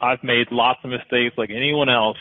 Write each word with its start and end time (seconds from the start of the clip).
I've 0.00 0.22
made 0.22 0.48
lots 0.50 0.80
of 0.84 0.90
mistakes 0.90 1.36
like 1.38 1.50
anyone 1.50 1.88
else, 1.88 2.18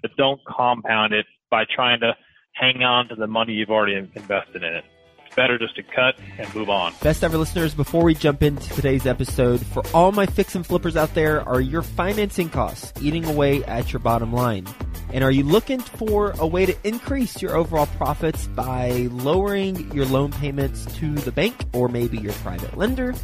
but 0.00 0.10
don't 0.16 0.40
compound 0.44 1.12
it 1.12 1.26
by 1.50 1.64
trying 1.72 2.00
to 2.00 2.16
hang 2.54 2.82
on 2.82 3.08
to 3.08 3.14
the 3.14 3.28
money 3.28 3.52
you've 3.52 3.70
already 3.70 3.94
invested 3.94 4.64
in 4.64 4.74
it. 4.74 4.84
It's 5.24 5.36
better 5.36 5.56
just 5.56 5.76
to 5.76 5.82
cut 5.84 6.16
and 6.36 6.52
move 6.52 6.68
on. 6.68 6.92
Best 7.00 7.22
ever 7.22 7.38
listeners, 7.38 7.74
before 7.74 8.02
we 8.02 8.14
jump 8.14 8.42
into 8.42 8.68
today's 8.74 9.06
episode, 9.06 9.64
for 9.64 9.84
all 9.94 10.10
my 10.10 10.26
fix 10.26 10.56
and 10.56 10.66
flippers 10.66 10.96
out 10.96 11.14
there, 11.14 11.48
are 11.48 11.60
your 11.60 11.82
financing 11.82 12.50
costs 12.50 12.92
eating 13.00 13.24
away 13.24 13.62
at 13.64 13.92
your 13.92 14.00
bottom 14.00 14.32
line? 14.32 14.66
And 15.12 15.22
are 15.22 15.30
you 15.30 15.44
looking 15.44 15.78
for 15.78 16.34
a 16.40 16.46
way 16.46 16.66
to 16.66 16.74
increase 16.82 17.40
your 17.40 17.54
overall 17.54 17.86
profits 17.86 18.48
by 18.48 19.08
lowering 19.12 19.92
your 19.92 20.06
loan 20.06 20.32
payments 20.32 20.86
to 20.96 21.14
the 21.14 21.32
bank 21.32 21.54
or 21.72 21.88
maybe 21.88 22.18
your 22.18 22.32
private 22.32 22.76
lender? 22.76 23.14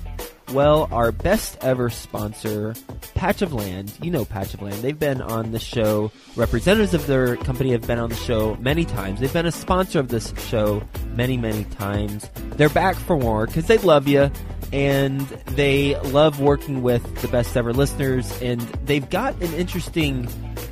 Well, 0.53 0.89
our 0.91 1.13
best 1.13 1.59
ever 1.61 1.91
sponsor, 1.91 2.75
Patch 3.15 3.43
of 3.43 3.53
Land, 3.53 3.93
you 4.01 4.11
know 4.11 4.25
Patch 4.25 4.55
of 4.55 4.63
Land, 4.63 4.77
they've 4.77 4.99
been 4.99 5.21
on 5.21 5.53
the 5.53 5.59
show. 5.59 6.11
Representatives 6.37 6.95
of 6.95 7.07
their 7.07 7.37
company 7.37 7.73
have 7.73 7.87
been 7.87 7.99
on 7.99 8.09
the 8.09 8.17
show 8.17 8.57
many 8.57 8.87
times. 8.87 9.21
They've 9.21 9.33
been 9.33 9.45
a 9.45 9.53
sponsor 9.53 10.01
of 10.01 10.09
this 10.09 10.33
show 10.49 10.83
many, 11.15 11.37
many 11.37 11.65
times. 11.65 12.31
They're 12.57 12.71
back 12.71 12.97
for 12.97 13.19
more 13.19 13.47
because 13.47 13.67
they 13.67 13.77
love 13.77 14.09
you 14.09 14.31
and 14.73 15.21
they 15.49 16.01
love 16.01 16.41
working 16.41 16.83
with 16.83 17.21
the 17.21 17.29
best 17.29 17.55
ever 17.55 17.75
listeners 17.75 18.41
and 18.41 18.61
they've 18.87 19.09
got 19.11 19.35
an 19.43 19.53
interesting 19.53 20.27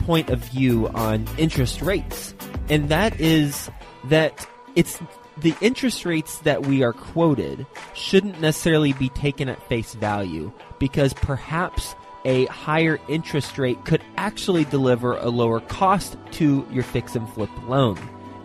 point 0.06 0.30
of 0.30 0.38
view 0.38 0.88
on 0.88 1.26
interest 1.36 1.82
rates. 1.82 2.34
And 2.70 2.88
that 2.88 3.20
is 3.20 3.70
that 4.04 4.46
it's 4.74 4.98
the 5.38 5.54
interest 5.60 6.04
rates 6.04 6.38
that 6.38 6.66
we 6.66 6.82
are 6.82 6.92
quoted 6.92 7.66
shouldn't 7.94 8.40
necessarily 8.40 8.92
be 8.94 9.08
taken 9.10 9.48
at 9.48 9.62
face 9.68 9.94
value 9.94 10.52
because 10.78 11.12
perhaps 11.12 11.94
a 12.24 12.46
higher 12.46 12.98
interest 13.08 13.56
rate 13.58 13.84
could 13.84 14.02
actually 14.16 14.64
deliver 14.64 15.16
a 15.16 15.28
lower 15.28 15.60
cost 15.60 16.16
to 16.32 16.66
your 16.70 16.82
fix 16.82 17.14
and 17.14 17.28
flip 17.30 17.50
loan. 17.68 17.98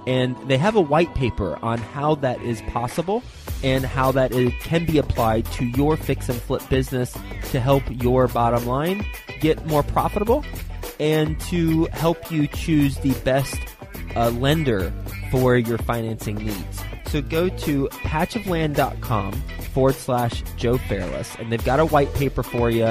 And 0.06 0.36
they 0.48 0.58
have 0.58 0.76
a 0.76 0.82
white 0.82 1.14
paper 1.16 1.58
on 1.64 1.78
how 1.78 2.16
that 2.16 2.42
is 2.42 2.62
possible 2.64 3.24
and 3.64 3.86
how 3.86 4.12
that 4.12 4.32
can 4.62 4.86
be 4.86 4.98
applied 4.98 5.46
to 5.54 5.66
your 5.66 5.96
fix 5.96 6.28
and 6.30 6.40
flip 6.42 6.68
business 6.70 7.16
to 7.52 7.60
help 7.60 7.84
your 7.90 8.28
bottom 8.28 8.66
line 8.66 9.06
get 9.40 9.66
more 9.68 9.84
profitable 9.84 10.44
and 11.00 11.40
to 11.42 11.86
help 11.86 12.32
you 12.32 12.48
choose 12.48 12.98
the 13.00 13.14
best 13.24 13.58
uh, 14.16 14.30
lender 14.32 14.94
for 15.30 15.58
your 15.58 15.78
financing 15.80 16.36
needs. 16.36 16.84
So 17.08 17.22
go 17.22 17.50
to 17.50 17.88
patchofland.com 17.90 19.34
forward 19.74 19.96
slash 19.96 20.44
Joe 20.58 20.78
Fairless, 20.78 21.36
and 21.40 21.52
they've 21.52 21.64
got 21.64 21.80
a 21.80 21.86
white 21.86 22.14
paper 22.14 22.44
for 22.44 22.70
you, 22.70 22.86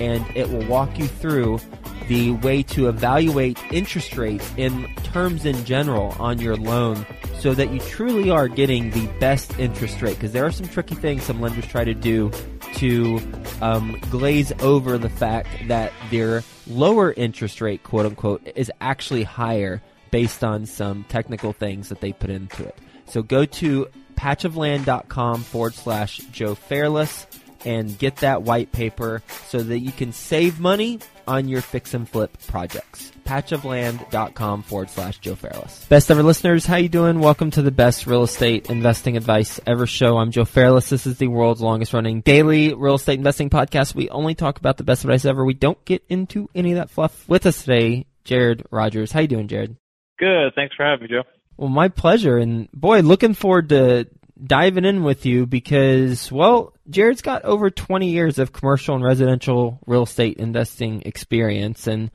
and 0.00 0.24
it 0.34 0.48
will 0.50 0.66
walk 0.66 0.98
you 0.98 1.06
through 1.06 1.60
the 2.08 2.32
way 2.32 2.62
to 2.64 2.88
evaluate 2.88 3.58
interest 3.72 4.16
rates 4.16 4.50
in 4.56 4.92
terms 5.04 5.46
in 5.46 5.64
general 5.64 6.16
on 6.18 6.40
your 6.40 6.56
loan 6.56 7.06
so 7.38 7.54
that 7.54 7.70
you 7.70 7.78
truly 7.80 8.30
are 8.30 8.48
getting 8.48 8.90
the 8.90 9.06
best 9.20 9.56
interest 9.58 10.02
rate. 10.02 10.16
Because 10.16 10.32
there 10.32 10.44
are 10.44 10.50
some 10.50 10.66
tricky 10.66 10.96
things 10.96 11.22
some 11.22 11.40
lenders 11.40 11.66
try 11.66 11.84
to 11.84 11.94
do 11.94 12.32
to 12.74 13.20
um, 13.60 14.00
glaze 14.10 14.52
over 14.60 14.98
the 14.98 15.08
fact 15.08 15.48
that 15.68 15.92
their 16.10 16.42
lower 16.66 17.12
interest 17.12 17.60
rate, 17.60 17.82
quote 17.84 18.06
unquote, 18.06 18.42
is 18.56 18.70
actually 18.80 19.22
higher 19.22 19.80
based 20.10 20.44
on 20.44 20.66
some 20.66 21.04
technical 21.04 21.52
things 21.52 21.88
that 21.88 22.00
they 22.00 22.12
put 22.12 22.30
into 22.30 22.64
it. 22.64 22.76
So 23.06 23.22
go 23.22 23.44
to 23.44 23.88
patchofland.com 24.16 25.42
forward 25.42 25.74
slash 25.74 26.18
Joe 26.32 26.54
Fairless 26.54 27.26
and 27.64 27.98
get 27.98 28.16
that 28.16 28.42
white 28.42 28.72
paper 28.72 29.22
so 29.46 29.62
that 29.62 29.80
you 29.80 29.92
can 29.92 30.12
save 30.12 30.60
money 30.60 30.98
on 31.28 31.48
your 31.48 31.60
fix 31.60 31.94
and 31.94 32.08
flip 32.08 32.36
projects. 32.48 33.12
Patchofland.com 33.24 34.62
forward 34.62 34.90
slash 34.90 35.18
Joe 35.18 35.34
Fairless. 35.34 35.84
Best 35.86 36.10
ever 36.10 36.22
listeners, 36.22 36.66
how 36.66 36.76
you 36.76 36.88
doing? 36.88 37.20
Welcome 37.20 37.50
to 37.52 37.62
the 37.62 37.70
best 37.70 38.06
real 38.06 38.22
estate 38.22 38.70
investing 38.70 39.16
advice 39.16 39.60
ever 39.66 39.86
show. 39.86 40.16
I'm 40.18 40.30
Joe 40.30 40.44
Fairless. 40.44 40.88
This 40.88 41.06
is 41.06 41.18
the 41.18 41.28
world's 41.28 41.60
longest 41.60 41.92
running 41.92 42.22
daily 42.22 42.74
real 42.74 42.94
estate 42.94 43.18
investing 43.18 43.50
podcast. 43.50 43.94
We 43.94 44.08
only 44.10 44.34
talk 44.34 44.58
about 44.58 44.76
the 44.76 44.84
best 44.84 45.04
advice 45.04 45.24
ever. 45.24 45.44
We 45.44 45.54
don't 45.54 45.82
get 45.84 46.02
into 46.08 46.48
any 46.54 46.72
of 46.72 46.78
that 46.78 46.90
fluff. 46.90 47.28
With 47.28 47.46
us 47.46 47.62
today, 47.62 48.06
Jared 48.24 48.66
Rogers. 48.70 49.12
How 49.12 49.20
you 49.20 49.28
doing, 49.28 49.48
Jared? 49.48 49.76
Good. 50.20 50.54
Thanks 50.54 50.76
for 50.76 50.84
having 50.84 51.04
me, 51.04 51.08
Joe. 51.08 51.22
Well, 51.56 51.70
my 51.70 51.88
pleasure. 51.88 52.36
And 52.36 52.70
boy, 52.72 53.00
looking 53.00 53.34
forward 53.34 53.70
to 53.70 54.06
diving 54.42 54.84
in 54.84 55.02
with 55.02 55.26
you 55.26 55.46
because, 55.46 56.30
well, 56.30 56.74
Jared's 56.88 57.22
got 57.22 57.44
over 57.44 57.70
20 57.70 58.10
years 58.10 58.38
of 58.38 58.52
commercial 58.52 58.94
and 58.94 59.04
residential 59.04 59.78
real 59.86 60.02
estate 60.02 60.36
investing 60.36 61.02
experience. 61.06 61.86
And 61.86 62.10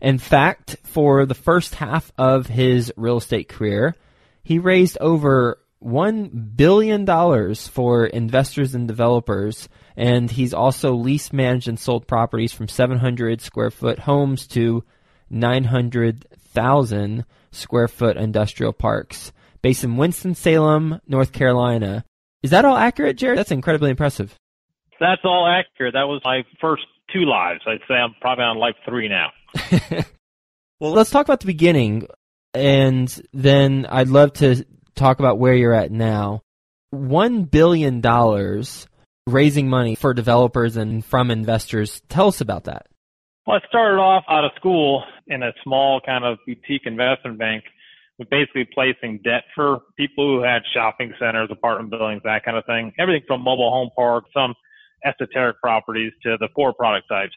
in 0.00 0.18
fact, 0.18 0.76
for 0.82 1.26
the 1.26 1.34
first 1.34 1.76
half 1.76 2.12
of 2.18 2.48
his 2.48 2.92
real 2.96 3.18
estate 3.18 3.48
career, 3.48 3.94
he 4.42 4.58
raised 4.58 4.98
over 5.00 5.58
$1 5.82 6.56
billion 6.56 7.54
for 7.54 8.06
investors 8.06 8.74
and 8.74 8.88
developers. 8.88 9.68
And 9.96 10.28
he's 10.28 10.54
also 10.54 10.94
leased, 10.94 11.32
managed, 11.32 11.68
and 11.68 11.78
sold 11.78 12.08
properties 12.08 12.52
from 12.52 12.68
700 12.68 13.40
square 13.40 13.70
foot 13.70 14.00
homes 14.00 14.48
to 14.48 14.82
900,000 15.34 17.24
square 17.50 17.88
foot 17.88 18.16
industrial 18.16 18.72
parks 18.72 19.32
based 19.62 19.84
in 19.84 19.96
Winston-Salem, 19.96 21.00
North 21.06 21.32
Carolina. 21.32 22.04
Is 22.42 22.50
that 22.50 22.64
all 22.64 22.76
accurate, 22.76 23.16
Jared? 23.16 23.38
That's 23.38 23.50
incredibly 23.50 23.90
impressive. 23.90 24.34
That's 25.00 25.22
all 25.24 25.46
accurate. 25.46 25.94
That 25.94 26.04
was 26.04 26.20
my 26.24 26.44
first 26.60 26.84
two 27.12 27.24
lives. 27.24 27.60
I'd 27.66 27.80
say 27.88 27.94
I'm 27.94 28.14
probably 28.20 28.44
on 28.44 28.58
life 28.58 28.76
three 28.86 29.08
now. 29.08 29.32
well, 30.80 30.92
let's 30.92 31.10
talk 31.10 31.26
about 31.26 31.40
the 31.40 31.46
beginning, 31.46 32.06
and 32.52 33.08
then 33.32 33.86
I'd 33.88 34.08
love 34.08 34.34
to 34.34 34.64
talk 34.94 35.18
about 35.18 35.38
where 35.38 35.54
you're 35.54 35.74
at 35.74 35.90
now. 35.90 36.42
One 36.90 37.44
billion 37.44 38.00
dollars 38.00 38.86
raising 39.26 39.68
money 39.68 39.94
for 39.94 40.14
developers 40.14 40.76
and 40.76 41.04
from 41.04 41.30
investors. 41.30 42.02
Tell 42.08 42.28
us 42.28 42.40
about 42.40 42.64
that. 42.64 42.86
Well, 43.46 43.58
I 43.62 43.68
started 43.68 43.98
off 44.00 44.24
out 44.30 44.44
of 44.44 44.52
school 44.56 45.04
in 45.26 45.42
a 45.42 45.52
small 45.62 46.00
kind 46.00 46.24
of 46.24 46.38
boutique 46.46 46.86
investment 46.86 47.38
bank 47.38 47.64
with 48.18 48.30
basically 48.30 48.66
placing 48.72 49.20
debt 49.22 49.44
for 49.54 49.80
people 49.98 50.26
who 50.26 50.42
had 50.42 50.62
shopping 50.72 51.12
centers, 51.18 51.50
apartment 51.50 51.90
buildings, 51.90 52.22
that 52.24 52.42
kind 52.42 52.56
of 52.56 52.64
thing. 52.64 52.92
Everything 52.98 53.22
from 53.26 53.42
mobile 53.42 53.70
home 53.70 53.90
parks, 53.94 54.30
some 54.32 54.54
esoteric 55.04 55.60
properties 55.60 56.12
to 56.22 56.38
the 56.40 56.48
core 56.56 56.72
product 56.72 57.06
types. 57.10 57.32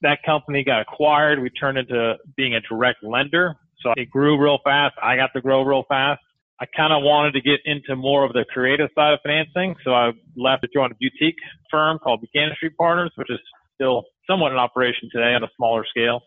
That 0.00 0.22
company 0.24 0.62
got 0.62 0.82
acquired. 0.82 1.40
We 1.42 1.50
turned 1.50 1.76
into 1.76 2.14
being 2.36 2.54
a 2.54 2.60
direct 2.60 3.02
lender. 3.02 3.56
So 3.82 3.94
it 3.96 4.10
grew 4.10 4.40
real 4.40 4.58
fast. 4.62 4.94
I 5.02 5.16
got 5.16 5.30
to 5.34 5.40
grow 5.40 5.62
real 5.62 5.82
fast. 5.88 6.20
I 6.60 6.66
kind 6.66 6.92
of 6.92 7.02
wanted 7.02 7.32
to 7.32 7.40
get 7.40 7.58
into 7.64 7.96
more 7.96 8.24
of 8.24 8.32
the 8.32 8.44
creative 8.52 8.90
side 8.94 9.12
of 9.12 9.20
financing. 9.24 9.74
So 9.84 9.90
I 9.92 10.12
left 10.36 10.62
to 10.62 10.68
join 10.72 10.92
a 10.92 10.94
boutique 10.94 11.38
firm 11.68 11.98
called 11.98 12.20
Buchanan 12.20 12.54
Street 12.56 12.76
Partners, 12.76 13.10
which 13.16 13.30
is 13.30 13.40
still 13.78 14.04
somewhat 14.28 14.52
in 14.52 14.58
operation 14.58 15.08
today 15.12 15.34
on 15.34 15.44
a 15.44 15.48
smaller 15.56 15.86
scale. 15.88 16.20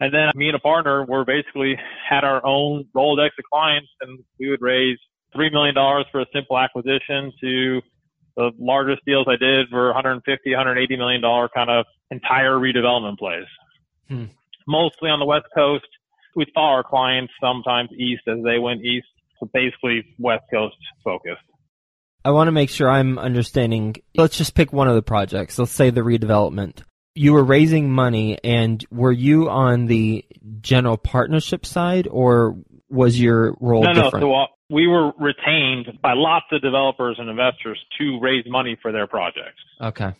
And 0.00 0.12
then 0.12 0.30
me 0.34 0.48
and 0.48 0.56
a 0.56 0.60
partner 0.60 1.04
were 1.04 1.24
basically 1.24 1.76
had 2.08 2.24
our 2.24 2.44
own 2.44 2.86
Rolodex 2.96 3.30
of 3.38 3.44
clients 3.52 3.88
and 4.00 4.18
we 4.40 4.50
would 4.50 4.60
raise 4.60 4.98
$3 5.36 5.52
million 5.52 5.74
for 6.10 6.20
a 6.20 6.26
simple 6.32 6.58
acquisition 6.58 7.32
to 7.40 7.80
the 8.36 8.50
largest 8.58 9.02
deals 9.06 9.26
I 9.28 9.36
did 9.36 9.72
were 9.72 9.86
150, 9.86 10.50
180 10.50 10.96
million 10.96 11.20
dollar 11.20 11.48
kind 11.48 11.70
of 11.70 11.86
entire 12.10 12.54
redevelopment 12.54 13.18
plays. 13.18 13.46
Hmm. 14.08 14.24
Mostly 14.66 15.10
on 15.10 15.20
the 15.20 15.26
West 15.26 15.46
Coast. 15.54 15.86
We 16.34 16.46
saw 16.52 16.72
our 16.74 16.82
clients 16.82 17.32
sometimes 17.40 17.90
east 17.92 18.22
as 18.26 18.42
they 18.44 18.58
went 18.58 18.84
east. 18.84 19.06
So 19.38 19.48
basically 19.52 20.04
West 20.18 20.44
Coast 20.52 20.76
focused. 21.04 21.42
I 22.24 22.30
want 22.30 22.48
to 22.48 22.52
make 22.52 22.70
sure 22.70 22.90
I'm 22.90 23.18
understanding. 23.18 23.94
Let's 24.16 24.36
just 24.36 24.54
pick 24.54 24.72
one 24.72 24.88
of 24.88 24.94
the 24.96 25.02
projects. 25.02 25.58
Let's 25.58 25.70
say 25.70 25.90
the 25.90 26.00
redevelopment 26.00 26.82
you 27.14 27.32
were 27.32 27.44
raising 27.44 27.90
money 27.90 28.38
and 28.42 28.84
were 28.90 29.12
you 29.12 29.48
on 29.48 29.86
the 29.86 30.24
general 30.60 30.96
partnership 30.96 31.64
side 31.64 32.08
or 32.10 32.56
was 32.88 33.18
your 33.18 33.56
role 33.60 33.82
no, 33.84 33.92
different? 33.92 34.14
No, 34.14 34.20
so 34.20 34.34
uh, 34.34 34.46
we 34.68 34.86
were 34.86 35.12
retained 35.20 35.98
by 36.02 36.14
lots 36.14 36.46
of 36.52 36.60
developers 36.60 37.16
and 37.18 37.28
investors 37.28 37.78
to 37.98 38.18
raise 38.20 38.44
money 38.48 38.76
for 38.82 38.92
their 38.92 39.06
projects. 39.06 39.62
Okay. 39.80 40.12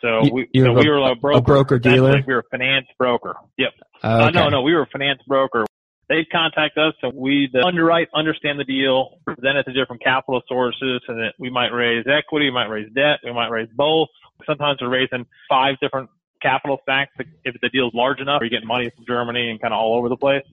So 0.00 0.22
we, 0.32 0.48
so 0.56 0.72
we 0.72 0.88
were 0.88 1.12
a 1.12 1.14
broker, 1.14 1.38
a 1.38 1.42
broker 1.42 1.78
dealer. 1.78 2.22
We 2.26 2.34
were 2.34 2.40
a 2.40 2.50
finance 2.50 2.86
broker. 2.98 3.36
Yep. 3.56 3.70
Okay. 4.02 4.08
Uh, 4.24 4.30
no, 4.30 4.48
no, 4.48 4.62
we 4.62 4.74
were 4.74 4.82
a 4.82 4.86
finance 4.86 5.20
broker. 5.28 5.64
They'd 6.08 6.28
contact 6.30 6.76
us 6.76 6.94
and 7.02 7.14
we'd 7.14 7.54
underwrite, 7.54 8.08
understand 8.12 8.58
the 8.58 8.64
deal, 8.64 9.20
present 9.24 9.56
it 9.56 9.62
to 9.64 9.72
different 9.72 10.02
capital 10.02 10.42
sources, 10.48 11.00
and 11.06 11.18
that 11.18 11.34
we 11.38 11.50
might 11.50 11.68
raise 11.68 12.04
equity, 12.06 12.46
we 12.46 12.50
might 12.50 12.66
raise 12.66 12.92
debt, 12.92 13.20
we 13.24 13.32
might 13.32 13.48
raise 13.48 13.68
both. 13.74 14.08
Sometimes 14.44 14.78
we're 14.82 14.90
raising 14.90 15.24
five 15.48 15.76
different 15.80 16.10
capital 16.42 16.78
stacks 16.82 17.12
if 17.44 17.54
the 17.62 17.68
deal's 17.68 17.94
large 17.94 18.20
enough, 18.20 18.42
or 18.42 18.44
you 18.44 18.50
get 18.50 18.66
money 18.66 18.90
from 18.94 19.04
Germany 19.06 19.50
and 19.50 19.60
kind 19.60 19.72
of 19.72 19.78
all 19.78 19.96
over 19.96 20.08
the 20.08 20.16
place. 20.16 20.44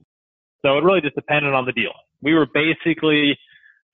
So 0.62 0.78
it 0.78 0.84
really 0.84 1.02
just 1.02 1.16
depended 1.16 1.54
on 1.54 1.66
the 1.66 1.72
deal. 1.72 1.94
We 2.22 2.34
were 2.34 2.48
basically 2.54 3.38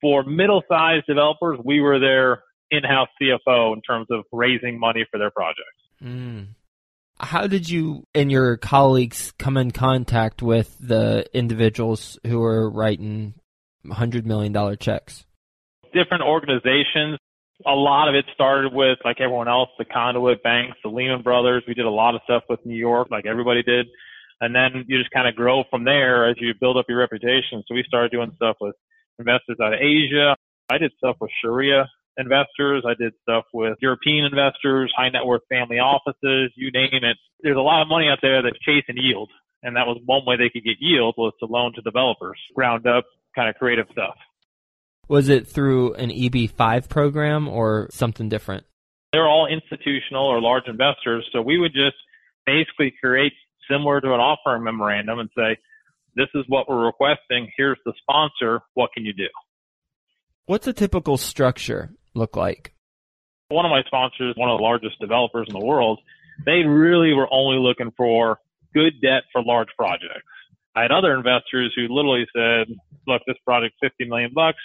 for 0.00 0.22
middle-sized 0.24 1.06
developers, 1.06 1.58
we 1.64 1.80
were 1.80 1.98
their 1.98 2.42
in-house 2.70 3.08
CFO 3.20 3.74
in 3.74 3.80
terms 3.82 4.06
of 4.10 4.24
raising 4.32 4.78
money 4.78 5.06
for 5.10 5.18
their 5.18 5.30
projects. 5.30 5.62
Mm. 6.02 6.48
How 7.18 7.46
did 7.46 7.68
you 7.68 8.04
and 8.14 8.30
your 8.30 8.56
colleagues 8.56 9.32
come 9.38 9.56
in 9.56 9.70
contact 9.70 10.42
with 10.42 10.76
the 10.78 11.26
individuals 11.32 12.18
who 12.26 12.40
were 12.40 12.68
writing 12.68 13.34
$100 13.86 14.26
million 14.26 14.76
checks? 14.76 15.24
Different 15.94 16.24
organizations. 16.24 17.18
A 17.66 17.74
lot 17.74 18.08
of 18.08 18.14
it 18.14 18.24
started 18.32 18.72
with, 18.72 18.98
like 19.04 19.20
everyone 19.20 19.48
else, 19.48 19.68
the 19.78 19.84
conduit 19.84 20.42
banks, 20.42 20.78
the 20.84 20.88
Lehman 20.88 21.22
Brothers. 21.22 21.64
We 21.66 21.74
did 21.74 21.84
a 21.84 21.90
lot 21.90 22.14
of 22.14 22.20
stuff 22.24 22.44
with 22.48 22.64
New 22.64 22.76
York, 22.76 23.08
like 23.10 23.26
everybody 23.26 23.62
did. 23.62 23.86
And 24.40 24.54
then 24.54 24.84
you 24.86 24.98
just 24.98 25.10
kind 25.10 25.26
of 25.26 25.34
grow 25.34 25.64
from 25.70 25.84
there 25.84 26.28
as 26.28 26.36
you 26.38 26.52
build 26.60 26.76
up 26.76 26.86
your 26.88 26.98
reputation. 26.98 27.64
So 27.66 27.74
we 27.74 27.82
started 27.86 28.12
doing 28.12 28.30
stuff 28.36 28.56
with 28.60 28.74
investors 29.18 29.56
out 29.62 29.72
of 29.72 29.80
Asia. 29.80 30.36
I 30.70 30.78
did 30.78 30.92
stuff 30.98 31.16
with 31.20 31.30
Sharia 31.42 31.88
investors. 32.18 32.84
I 32.86 32.94
did 32.94 33.12
stuff 33.22 33.44
with 33.52 33.76
European 33.80 34.24
investors, 34.24 34.92
high 34.96 35.10
net 35.10 35.24
worth 35.24 35.42
family 35.48 35.78
offices, 35.78 36.52
you 36.56 36.70
name 36.72 36.90
it. 36.92 37.16
There's 37.40 37.56
a 37.56 37.60
lot 37.60 37.82
of 37.82 37.88
money 37.88 38.08
out 38.08 38.18
there 38.22 38.42
that's 38.42 38.58
chasing 38.60 38.96
yield. 38.96 39.30
And 39.62 39.76
that 39.76 39.86
was 39.86 40.00
one 40.04 40.24
way 40.26 40.36
they 40.36 40.50
could 40.50 40.64
get 40.64 40.76
yield 40.80 41.14
was 41.18 41.32
to 41.40 41.46
loan 41.46 41.72
to 41.74 41.82
developers, 41.82 42.38
ground 42.54 42.86
up 42.86 43.04
kind 43.34 43.48
of 43.48 43.54
creative 43.56 43.86
stuff. 43.92 44.16
Was 45.08 45.28
it 45.28 45.46
through 45.46 45.94
an 45.94 46.10
EB5 46.10 46.88
program 46.88 47.48
or 47.48 47.88
something 47.90 48.28
different? 48.28 48.64
They're 49.12 49.28
all 49.28 49.46
institutional 49.46 50.26
or 50.26 50.40
large 50.40 50.64
investors. 50.66 51.26
So 51.32 51.40
we 51.40 51.58
would 51.58 51.72
just 51.72 51.96
basically 52.44 52.92
create 53.00 53.32
similar 53.70 54.00
to 54.00 54.08
an 54.14 54.20
offering 54.20 54.64
memorandum 54.64 55.18
and 55.18 55.30
say, 55.36 55.56
this 56.16 56.28
is 56.34 56.44
what 56.48 56.68
we're 56.68 56.86
requesting. 56.86 57.50
Here's 57.56 57.78
the 57.84 57.92
sponsor. 58.00 58.62
What 58.74 58.90
can 58.92 59.04
you 59.04 59.12
do? 59.12 59.28
What's 60.46 60.66
a 60.66 60.72
typical 60.72 61.16
structure? 61.16 61.90
look 62.16 62.36
like? 62.36 62.72
One 63.48 63.64
of 63.64 63.70
my 63.70 63.82
sponsors, 63.86 64.34
one 64.36 64.50
of 64.50 64.58
the 64.58 64.64
largest 64.64 64.98
developers 64.98 65.46
in 65.48 65.58
the 65.58 65.64
world, 65.64 66.00
they 66.44 66.64
really 66.66 67.12
were 67.12 67.28
only 67.30 67.58
looking 67.58 67.92
for 67.96 68.38
good 68.74 69.00
debt 69.00 69.22
for 69.32 69.42
large 69.42 69.68
projects. 69.76 70.26
I 70.74 70.82
had 70.82 70.90
other 70.90 71.14
investors 71.14 71.72
who 71.76 71.82
literally 71.88 72.26
said, 72.34 72.74
look, 73.06 73.22
this 73.26 73.36
project's 73.44 73.78
50 73.80 74.06
million 74.06 74.32
bucks. 74.34 74.58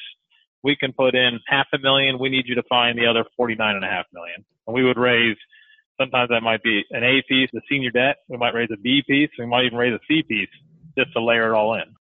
We 0.63 0.75
can 0.75 0.93
put 0.93 1.15
in 1.15 1.39
half 1.47 1.67
a 1.73 1.79
million. 1.79 2.19
We 2.19 2.29
need 2.29 2.45
you 2.47 2.55
to 2.55 2.63
find 2.69 2.97
the 2.97 3.07
other 3.07 3.25
49 3.35 3.75
and 3.75 3.83
a 3.83 3.87
half 3.87 4.05
million. 4.13 4.45
And 4.67 4.75
we 4.75 4.83
would 4.83 4.97
raise, 4.97 5.37
sometimes 5.99 6.29
that 6.29 6.41
might 6.41 6.63
be 6.63 6.83
an 6.91 7.03
A 7.03 7.23
piece, 7.27 7.49
the 7.51 7.61
senior 7.69 7.91
debt. 7.91 8.17
We 8.27 8.37
might 8.37 8.53
raise 8.53 8.69
a 8.71 8.77
B 8.77 9.01
piece. 9.07 9.29
We 9.37 9.45
might 9.45 9.65
even 9.65 9.77
raise 9.77 9.93
a 9.93 9.99
C 10.07 10.23
piece 10.23 10.49
just 10.97 11.13
to 11.13 11.23
layer 11.23 11.51
it 11.51 11.55
all 11.55 11.75
in. 11.75 11.95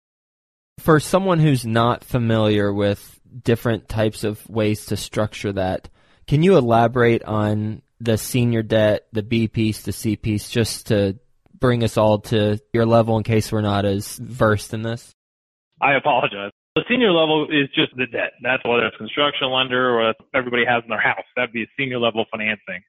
For 0.80 1.00
someone 1.00 1.39
who's 1.39 1.65
not 1.65 2.04
familiar 2.04 2.71
with 2.74 3.19
different 3.44 3.88
types 3.89 4.24
of 4.24 4.48
ways 4.50 4.88
to 4.88 4.98
structure 4.98 5.54
that. 5.54 5.89
Can 6.27 6.44
you 6.44 6.57
elaborate 6.57 7.24
on 7.24 7.81
the 8.00 8.18
senior 8.18 8.63
debt, 8.63 9.07
the 9.12 9.24
B 9.24 9.48
piece, 9.48 9.81
the 9.81 9.92
C 9.92 10.15
piece, 10.15 10.50
just 10.50 10.88
to 10.88 11.18
bring 11.57 11.83
us 11.83 11.98
all 11.98 12.19
to 12.19 12.59
your 12.74 12.86
level 12.86 13.18
in 13.18 13.24
case 13.24 13.51
we're 13.51 13.62
not 13.62 13.86
as 13.86 14.18
versed 14.18 14.74
in 14.74 14.81
this? 14.81 15.12
I 15.81 15.95
apologize. 15.95 16.51
The 16.78 16.86
senior 16.88 17.12
level 17.12 17.50
is 17.50 17.66
just 17.74 17.90
the 17.98 18.06
debt. 18.06 18.38
That's 18.44 18.62
whether 18.64 18.86
it's 18.86 18.98
construction 18.98 19.50
lender 19.50 19.98
or 19.98 20.14
everybody 20.36 20.62
has 20.66 20.84
in 20.84 20.90
their 20.90 21.02
house. 21.02 21.26
That'd 21.36 21.52
be 21.52 21.66
senior 21.74 21.98
level 21.98 22.26
financing. 22.30 22.86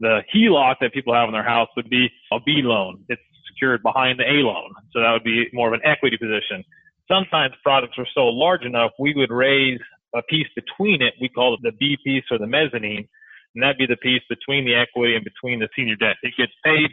The 0.00 0.22
HELOC 0.34 0.76
that 0.80 0.92
people 0.92 1.14
have 1.14 1.28
in 1.28 1.32
their 1.32 1.46
house 1.46 1.68
would 1.76 1.88
be 1.88 2.10
a 2.32 2.40
B 2.40 2.62
loan. 2.64 3.04
It's 3.08 3.22
secured 3.46 3.82
behind 3.84 4.18
the 4.18 4.24
A 4.24 4.42
loan. 4.42 4.74
So 4.90 4.98
that 4.98 5.12
would 5.12 5.22
be 5.22 5.46
more 5.52 5.68
of 5.68 5.74
an 5.74 5.80
equity 5.84 6.16
position 6.16 6.64
sometimes 7.10 7.54
products 7.62 7.98
are 7.98 8.06
so 8.14 8.26
large 8.26 8.62
enough, 8.62 8.92
we 8.98 9.12
would 9.14 9.30
raise 9.30 9.80
a 10.14 10.22
piece 10.22 10.46
between 10.54 11.02
it. 11.02 11.14
We 11.20 11.28
call 11.28 11.54
it 11.54 11.60
the 11.62 11.72
B 11.78 11.98
piece 12.04 12.24
or 12.30 12.38
the 12.38 12.46
mezzanine. 12.46 13.08
And 13.54 13.62
that'd 13.62 13.78
be 13.78 13.86
the 13.86 13.96
piece 13.96 14.22
between 14.28 14.64
the 14.64 14.74
equity 14.74 15.16
and 15.16 15.24
between 15.24 15.58
the 15.58 15.68
senior 15.76 15.96
debt. 15.96 16.16
It 16.22 16.34
gets 16.38 16.52
paid 16.64 16.88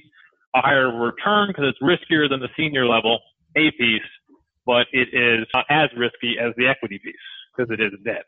a 0.56 0.62
higher 0.62 0.90
return 0.92 1.50
because 1.50 1.66
it's 1.70 1.82
riskier 1.82 2.28
than 2.30 2.40
the 2.40 2.50
senior 2.58 2.88
level 2.88 3.20
A 3.56 3.70
piece, 3.78 4.10
but 4.68 4.86
it 4.92 5.10
is 5.14 5.48
not 5.56 5.66
as 5.70 5.90
risky 5.98 6.36
as 6.40 6.54
the 6.58 6.68
equity 6.68 7.00
piece 7.04 7.16
because 7.56 7.72
it 7.72 7.82
is 7.82 7.94
debt. 8.06 8.26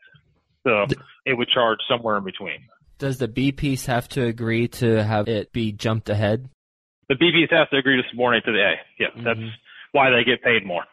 So 0.66 0.88
it 1.26 1.38
would 1.38 1.50
charge 1.50 1.78
somewhere 1.88 2.18
in 2.18 2.24
between. 2.24 2.60
Does 2.98 3.20
the 3.20 3.28
B 3.28 3.52
piece 3.52 3.86
have 3.86 4.10
to 4.10 4.26
agree 4.26 4.68
to 4.80 5.04
have 5.04 5.28
it 5.28 5.54
be 5.54 5.72
jumped 5.72 6.10
ahead? 6.10 6.50
The 7.10 7.16
B 7.16 7.32
piece 7.32 7.50
has 7.52 7.70
to 7.70 7.78
agree 7.78 8.02
to 8.02 8.04
subordinate 8.10 8.46
to 8.46 8.52
the 8.52 8.60
A. 8.60 8.74
Yeah, 9.00 9.08
mm-hmm. 9.10 9.24
that's 9.24 9.54
why 9.92 10.10
they 10.10 10.24
get 10.24 10.42
paid 10.42 10.66
more 10.66 10.84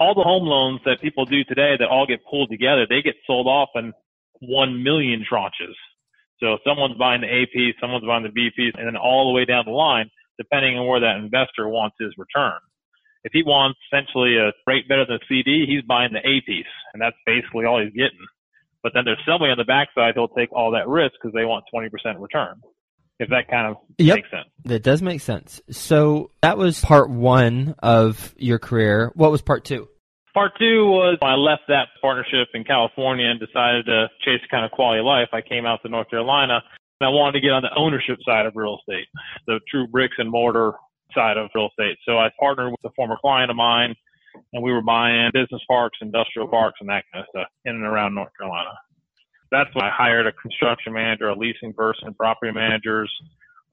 all 0.00 0.14
the 0.14 0.24
home 0.24 0.48
loans 0.48 0.80
that 0.86 1.00
people 1.00 1.26
do 1.26 1.44
today 1.44 1.76
that 1.78 1.86
all 1.86 2.06
get 2.06 2.24
pulled 2.24 2.48
together, 2.48 2.86
they 2.88 3.02
get 3.02 3.14
sold 3.26 3.46
off 3.46 3.68
in 3.76 3.92
one 4.40 4.82
million 4.82 5.22
tranches. 5.30 5.76
So 6.40 6.56
someone's 6.66 6.96
buying 6.96 7.20
the 7.20 7.28
A 7.28 7.44
piece, 7.52 7.76
someone's 7.78 8.06
buying 8.06 8.22
the 8.22 8.32
B 8.32 8.48
piece, 8.56 8.72
and 8.78 8.86
then 8.86 8.96
all 8.96 9.28
the 9.28 9.36
way 9.36 9.44
down 9.44 9.64
the 9.66 9.76
line, 9.76 10.10
depending 10.38 10.78
on 10.78 10.88
where 10.88 11.00
that 11.00 11.16
investor 11.20 11.68
wants 11.68 11.96
his 12.00 12.14
return. 12.16 12.58
If 13.24 13.32
he 13.32 13.42
wants 13.42 13.78
essentially 13.90 14.36
a 14.36 14.52
rate 14.66 14.88
better 14.88 15.04
than 15.04 15.16
a 15.16 15.26
CD, 15.28 15.66
he's 15.66 15.82
buying 15.82 16.12
the 16.12 16.20
A 16.20 16.40
piece, 16.46 16.72
and 16.92 17.02
that's 17.02 17.16
basically 17.26 17.66
all 17.66 17.82
he's 17.82 17.92
getting. 17.92 18.24
But 18.82 18.92
then 18.94 19.04
there's 19.04 19.20
somebody 19.26 19.52
on 19.52 19.58
the 19.58 19.64
backside 19.64 20.14
who'll 20.14 20.28
take 20.28 20.52
all 20.52 20.72
that 20.72 20.88
risk 20.88 21.12
because 21.20 21.34
they 21.34 21.44
want 21.44 21.64
20% 21.74 21.90
return 22.18 22.60
if 23.20 23.28
that 23.28 23.48
kind 23.48 23.68
of 23.68 23.76
yep. 23.98 24.16
makes 24.16 24.30
sense. 24.30 24.48
That 24.64 24.82
does 24.82 25.02
make 25.02 25.20
sense. 25.20 25.60
So 25.70 26.30
that 26.40 26.56
was 26.56 26.80
part 26.80 27.10
one 27.10 27.74
of 27.80 28.34
your 28.38 28.58
career. 28.58 29.12
What 29.14 29.30
was 29.30 29.42
part 29.42 29.64
two? 29.64 29.88
Part 30.32 30.52
two 30.58 30.86
was 30.86 31.18
when 31.20 31.30
I 31.30 31.34
left 31.34 31.62
that 31.68 31.88
partnership 32.00 32.48
in 32.54 32.64
California 32.64 33.26
and 33.26 33.38
decided 33.38 33.84
to 33.86 34.08
chase 34.24 34.40
kind 34.50 34.64
of 34.64 34.70
quality 34.70 35.00
of 35.00 35.06
life. 35.06 35.28
I 35.32 35.42
came 35.42 35.66
out 35.66 35.80
to 35.82 35.90
North 35.90 36.08
Carolina 36.08 36.62
and 37.00 37.06
I 37.06 37.10
wanted 37.10 37.32
to 37.32 37.40
get 37.40 37.50
on 37.50 37.62
the 37.62 37.74
ownership 37.76 38.18
side 38.24 38.46
of 38.46 38.54
real 38.56 38.78
estate, 38.78 39.06
the 39.46 39.60
true 39.70 39.86
bricks 39.86 40.14
and 40.18 40.30
mortar 40.30 40.72
side 41.14 41.36
of 41.36 41.50
real 41.54 41.68
estate. 41.68 41.98
So 42.06 42.18
I 42.18 42.30
partnered 42.38 42.72
with 42.72 42.84
a 42.84 42.94
former 42.94 43.16
client 43.20 43.50
of 43.50 43.56
mine 43.56 43.94
and 44.52 44.62
we 44.62 44.72
were 44.72 44.82
buying 44.82 45.30
business 45.32 45.62
parks, 45.68 45.98
industrial 46.00 46.48
parks, 46.48 46.78
and 46.80 46.88
that 46.88 47.04
kind 47.12 47.24
of 47.24 47.28
stuff 47.30 47.48
in 47.64 47.74
and 47.74 47.84
around 47.84 48.14
North 48.14 48.30
Carolina 48.38 48.70
that's 49.50 49.74
when 49.74 49.84
I 49.84 49.90
hired 49.90 50.26
a 50.26 50.32
construction 50.32 50.92
manager, 50.92 51.28
a 51.28 51.36
leasing 51.36 51.72
person, 51.72 52.14
property 52.14 52.52
managers, 52.52 53.12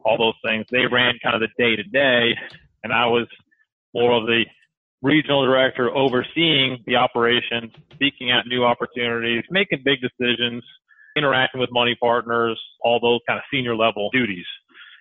all 0.04 0.18
those 0.18 0.34
things. 0.46 0.66
They 0.72 0.86
ran 0.92 1.16
kind 1.24 1.36
of 1.36 1.42
the 1.42 1.50
day 1.58 1.76
to 1.76 1.84
day, 1.84 2.36
and 2.84 2.92
I 2.92 3.06
was 3.06 3.28
more 3.94 4.14
of 4.14 4.26
the 4.26 4.46
regional 5.02 5.46
director 5.46 5.96
overseeing 5.96 6.84
the 6.86 6.96
operations, 6.96 7.72
seeking 8.00 8.32
out 8.32 8.48
new 8.48 8.64
opportunities, 8.64 9.44
making 9.52 9.84
big 9.86 10.00
decisions, 10.02 10.64
interacting 11.16 11.62
with 11.62 11.70
money 11.72 11.96
partners, 12.02 12.60
all 12.82 13.00
those 13.00 13.20
kind 13.28 13.38
of 13.38 13.44
senior 13.52 13.76
level 13.76 14.10
duties. 14.12 14.46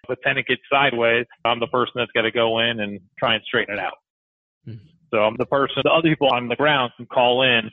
If 0.09 0.19
a 0.19 0.23
tenant 0.23 0.47
gets 0.47 0.63
sideways, 0.71 1.27
I'm 1.45 1.61
the 1.61 1.67
person 1.67 1.93
that's 1.97 2.13
got 2.13 2.23
to 2.23 2.31
go 2.31 2.59
in 2.61 2.81
and 2.81 3.01
try 3.19 3.35
and 3.35 3.43
straighten 3.45 3.75
it 3.75 3.81
out. 3.81 3.99
Mm-hmm. 4.67 4.87
So 5.11 5.19
I'm 5.19 5.37
the 5.37 5.47
person, 5.47 5.83
the 5.85 5.91
other 5.91 6.09
people 6.09 6.29
on 6.33 6.49
the 6.49 6.57
ground 6.57 6.93
can 6.97 7.07
call 7.07 7.43
in 7.43 7.71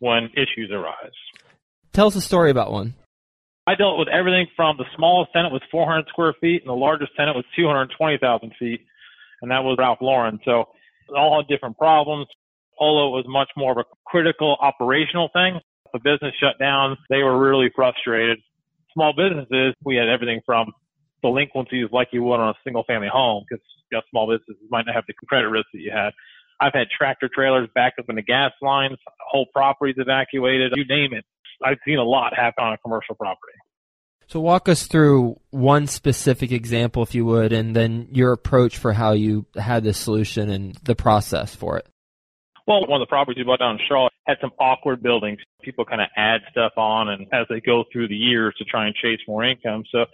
when 0.00 0.30
issues 0.34 0.70
arise. 0.72 1.12
Tell 1.92 2.08
us 2.08 2.16
a 2.16 2.20
story 2.20 2.50
about 2.50 2.72
one. 2.72 2.94
I 3.66 3.76
dealt 3.76 3.98
with 3.98 4.08
everything 4.08 4.46
from 4.56 4.76
the 4.76 4.84
smallest 4.96 5.32
tenant 5.32 5.52
was 5.52 5.62
400 5.70 6.08
square 6.08 6.34
feet 6.40 6.62
and 6.62 6.68
the 6.68 6.74
largest 6.74 7.12
tenant 7.16 7.36
was 7.36 7.44
220,000 7.54 8.52
feet, 8.58 8.80
and 9.40 9.50
that 9.50 9.62
was 9.62 9.76
Ralph 9.78 9.98
Lauren. 10.00 10.40
So 10.44 10.64
all 11.16 11.40
had 11.40 11.48
different 11.48 11.78
problems. 11.78 12.26
Polo 12.76 13.10
was 13.10 13.24
much 13.28 13.50
more 13.56 13.72
of 13.72 13.78
a 13.78 13.84
critical 14.06 14.56
operational 14.60 15.30
thing. 15.32 15.60
The 15.92 16.00
business 16.00 16.34
shut 16.40 16.58
down, 16.58 16.96
they 17.10 17.22
were 17.22 17.38
really 17.38 17.70
frustrated. 17.74 18.38
Small 18.94 19.12
businesses, 19.12 19.74
we 19.84 19.96
had 19.96 20.08
everything 20.08 20.40
from 20.44 20.72
delinquencies 21.22 21.88
like 21.92 22.08
you 22.12 22.22
would 22.22 22.40
on 22.40 22.50
a 22.50 22.54
single 22.64 22.84
family 22.84 23.08
home 23.10 23.44
because 23.48 23.64
you 23.90 23.98
know, 23.98 24.02
small 24.10 24.26
businesses 24.26 24.62
might 24.70 24.86
not 24.86 24.94
have 24.94 25.04
the 25.06 25.14
credit 25.28 25.48
risk 25.48 25.66
that 25.72 25.80
you 25.80 25.90
had. 25.92 26.10
I've 26.60 26.72
had 26.74 26.86
tractor 26.96 27.28
trailers 27.32 27.68
back 27.74 27.94
up 27.98 28.06
in 28.08 28.16
the 28.16 28.22
gas 28.22 28.52
lines, 28.60 28.96
whole 29.20 29.46
properties 29.52 29.96
evacuated, 29.98 30.72
you 30.76 30.84
name 30.86 31.12
it. 31.12 31.24
I've 31.64 31.78
seen 31.86 31.98
a 31.98 32.04
lot 32.04 32.34
happen 32.34 32.64
on 32.64 32.72
a 32.72 32.78
commercial 32.78 33.14
property. 33.14 33.58
So 34.28 34.40
walk 34.40 34.68
us 34.68 34.86
through 34.86 35.38
one 35.50 35.86
specific 35.86 36.52
example, 36.52 37.02
if 37.02 37.14
you 37.14 37.24
would, 37.26 37.52
and 37.52 37.76
then 37.76 38.08
your 38.12 38.32
approach 38.32 38.78
for 38.78 38.92
how 38.92 39.12
you 39.12 39.44
had 39.56 39.84
the 39.84 39.92
solution 39.92 40.48
and 40.48 40.74
the 40.84 40.94
process 40.94 41.54
for 41.54 41.76
it. 41.78 41.86
Well, 42.66 42.86
one 42.86 43.02
of 43.02 43.06
the 43.06 43.10
properties 43.10 43.38
we 43.38 43.44
bought 43.44 43.58
down 43.58 43.72
in 43.72 43.80
Charlotte 43.88 44.12
had 44.26 44.36
some 44.40 44.52
awkward 44.58 45.02
buildings. 45.02 45.40
People 45.62 45.84
kind 45.84 46.00
of 46.00 46.08
add 46.16 46.42
stuff 46.50 46.72
on 46.76 47.08
and 47.08 47.26
as 47.32 47.46
they 47.50 47.60
go 47.60 47.84
through 47.92 48.08
the 48.08 48.16
years 48.16 48.54
to 48.58 48.64
try 48.64 48.86
and 48.86 48.94
chase 48.94 49.18
more 49.26 49.44
income. 49.44 49.82
So 49.90 50.06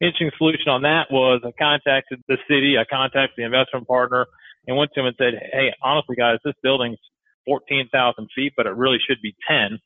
interesting 0.00 0.30
solution 0.38 0.68
on 0.68 0.82
that 0.82 1.06
was 1.10 1.42
I 1.44 1.52
contacted 1.58 2.22
the 2.28 2.38
city, 2.48 2.76
I 2.78 2.84
contacted 2.84 3.34
the 3.36 3.44
investment 3.44 3.86
partner 3.86 4.26
and 4.66 4.76
went 4.76 4.90
to 4.94 5.00
him 5.00 5.06
and 5.06 5.16
said, 5.18 5.34
Hey, 5.52 5.72
honestly 5.82 6.16
guys, 6.16 6.38
this 6.44 6.54
building's 6.62 6.98
14,000 7.46 8.28
feet, 8.34 8.54
but 8.56 8.66
it 8.66 8.74
really 8.76 8.98
should 9.06 9.20
be 9.22 9.34
10 9.48 9.78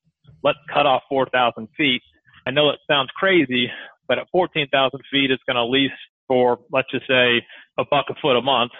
let's 0.42 0.58
cut 0.72 0.86
off 0.86 1.02
4,000 1.08 1.68
feet. 1.76 2.02
I 2.46 2.50
know 2.50 2.70
it 2.70 2.78
sounds 2.88 3.10
crazy, 3.16 3.70
but 4.06 4.18
at 4.18 4.26
14,000 4.32 5.00
feet, 5.10 5.30
it's 5.30 5.42
going 5.44 5.56
to 5.56 5.64
lease 5.64 5.90
for, 6.26 6.58
let's 6.72 6.90
just 6.90 7.06
say, 7.06 7.42
a 7.78 7.84
buck 7.90 8.06
a 8.10 8.14
foot 8.20 8.36
a 8.36 8.42
month. 8.42 8.72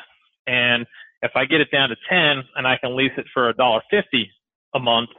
And 0.47 0.87
if 1.23 1.33
I 1.35 1.45
get 1.45 1.61
it 1.61 1.69
down 1.71 1.91
to 1.91 1.97
10 2.09 2.43
and 2.57 2.67
I 2.67 2.77
can 2.79 2.97
lease 2.97 3.13
it 3.17 3.27
for 3.35 3.49
a 3.49 3.55
dollar 3.55 3.81
fifty 3.91 4.31
a 4.75 4.79
month, 4.79 5.11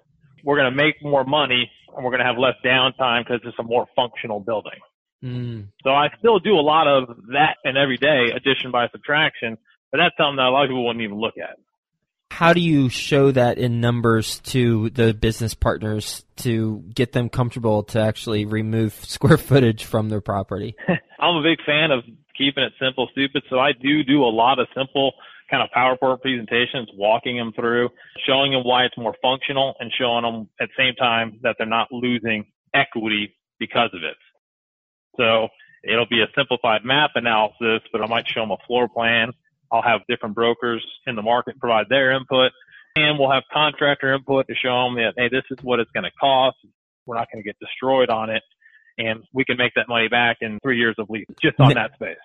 we're 0.43 0.57
going 0.57 0.71
to 0.71 0.75
make 0.75 0.95
more 1.01 1.23
money 1.23 1.69
and 1.95 2.03
we're 2.03 2.11
going 2.11 2.21
to 2.21 2.25
have 2.25 2.37
less 2.37 2.55
downtime 2.65 3.25
because 3.25 3.41
it's 3.43 3.57
a 3.59 3.63
more 3.63 3.85
functional 3.95 4.39
building. 4.39 4.79
Mm. 5.23 5.67
So 5.83 5.89
I 5.89 6.09
still 6.19 6.39
do 6.39 6.53
a 6.53 6.61
lot 6.61 6.87
of 6.87 7.15
that 7.33 7.57
and 7.63 7.77
every 7.77 7.97
day, 7.97 8.27
addition 8.35 8.71
by 8.71 8.87
subtraction, 8.89 9.57
but 9.91 9.97
that's 9.97 10.15
something 10.17 10.37
that 10.37 10.47
a 10.47 10.51
lot 10.51 10.63
of 10.63 10.69
people 10.69 10.85
wouldn't 10.85 11.03
even 11.03 11.19
look 11.19 11.35
at. 11.37 11.57
How 12.31 12.53
do 12.53 12.61
you 12.61 12.89
show 12.89 13.31
that 13.31 13.57
in 13.57 13.81
numbers 13.81 14.39
to 14.39 14.91
the 14.91 15.13
business 15.13 15.55
partners 15.55 16.23
to 16.37 16.83
get 16.93 17.11
them 17.11 17.27
comfortable 17.27 17.83
to 17.85 17.99
actually 17.99 18.45
remove 18.45 18.93
square 19.05 19.37
footage 19.37 19.83
from 19.83 20.09
their 20.09 20.21
property? 20.21 20.75
I'm 21.19 21.35
a 21.35 21.43
big 21.43 21.59
fan 21.65 21.91
of 21.91 22.03
keeping 22.37 22.63
it 22.63 22.73
simple, 22.79 23.09
stupid. 23.11 23.43
So 23.49 23.59
I 23.59 23.73
do 23.73 24.03
do 24.03 24.23
a 24.23 24.31
lot 24.31 24.59
of 24.59 24.67
simple 24.75 25.13
kind 25.51 25.63
of 25.63 25.69
PowerPoint 25.75 26.21
presentations, 26.21 26.89
walking 26.93 27.35
them 27.35 27.51
through, 27.53 27.89
showing 28.25 28.51
them 28.51 28.61
why 28.63 28.85
it's 28.85 28.97
more 28.97 29.15
functional 29.21 29.73
and 29.79 29.91
showing 29.97 30.23
them 30.23 30.47
at 30.61 30.69
the 30.69 30.83
same 30.83 30.95
time 30.95 31.39
that 31.41 31.55
they're 31.57 31.67
not 31.67 31.91
losing 31.91 32.45
equity 32.73 33.35
because 33.59 33.89
of 33.93 34.03
it. 34.03 34.15
So 35.19 35.49
it'll 35.83 36.07
be 36.07 36.21
a 36.21 36.27
simplified 36.35 36.85
map 36.85 37.11
analysis, 37.15 37.81
but 37.91 38.01
I 38.01 38.07
might 38.07 38.27
show 38.27 38.41
them 38.41 38.51
a 38.51 38.57
floor 38.65 38.87
plan. 38.87 39.31
I'll 39.71 39.83
have 39.83 40.01
different 40.07 40.35
brokers 40.35 40.85
in 41.05 41.15
the 41.15 41.21
market 41.21 41.59
provide 41.59 41.87
their 41.89 42.11
input 42.11 42.51
and 42.95 43.19
we'll 43.19 43.31
have 43.31 43.43
contractor 43.51 44.13
input 44.13 44.47
to 44.47 44.55
show 44.55 44.85
them 44.85 44.95
that, 44.95 45.13
hey, 45.15 45.29
this 45.29 45.43
is 45.51 45.63
what 45.63 45.79
it's 45.79 45.91
going 45.91 46.03
to 46.03 46.11
cost. 46.19 46.57
We're 47.05 47.15
not 47.15 47.27
going 47.31 47.43
to 47.43 47.47
get 47.47 47.57
destroyed 47.59 48.09
on 48.09 48.29
it. 48.29 48.43
And 48.97 49.23
we 49.33 49.45
can 49.45 49.57
make 49.57 49.73
that 49.75 49.87
money 49.87 50.07
back 50.09 50.37
in 50.41 50.59
three 50.61 50.77
years 50.77 50.95
of 50.97 51.09
lease 51.09 51.25
just 51.41 51.59
on 51.59 51.73
that 51.75 51.93
space. 51.95 52.17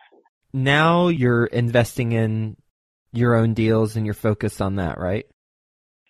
Now 0.52 1.08
you're 1.08 1.46
investing 1.46 2.12
in 2.12 2.56
your 3.12 3.36
own 3.36 3.54
deals 3.54 3.96
and 3.96 4.04
you're 4.04 4.14
focused 4.14 4.60
on 4.60 4.76
that, 4.76 4.98
right? 4.98 5.26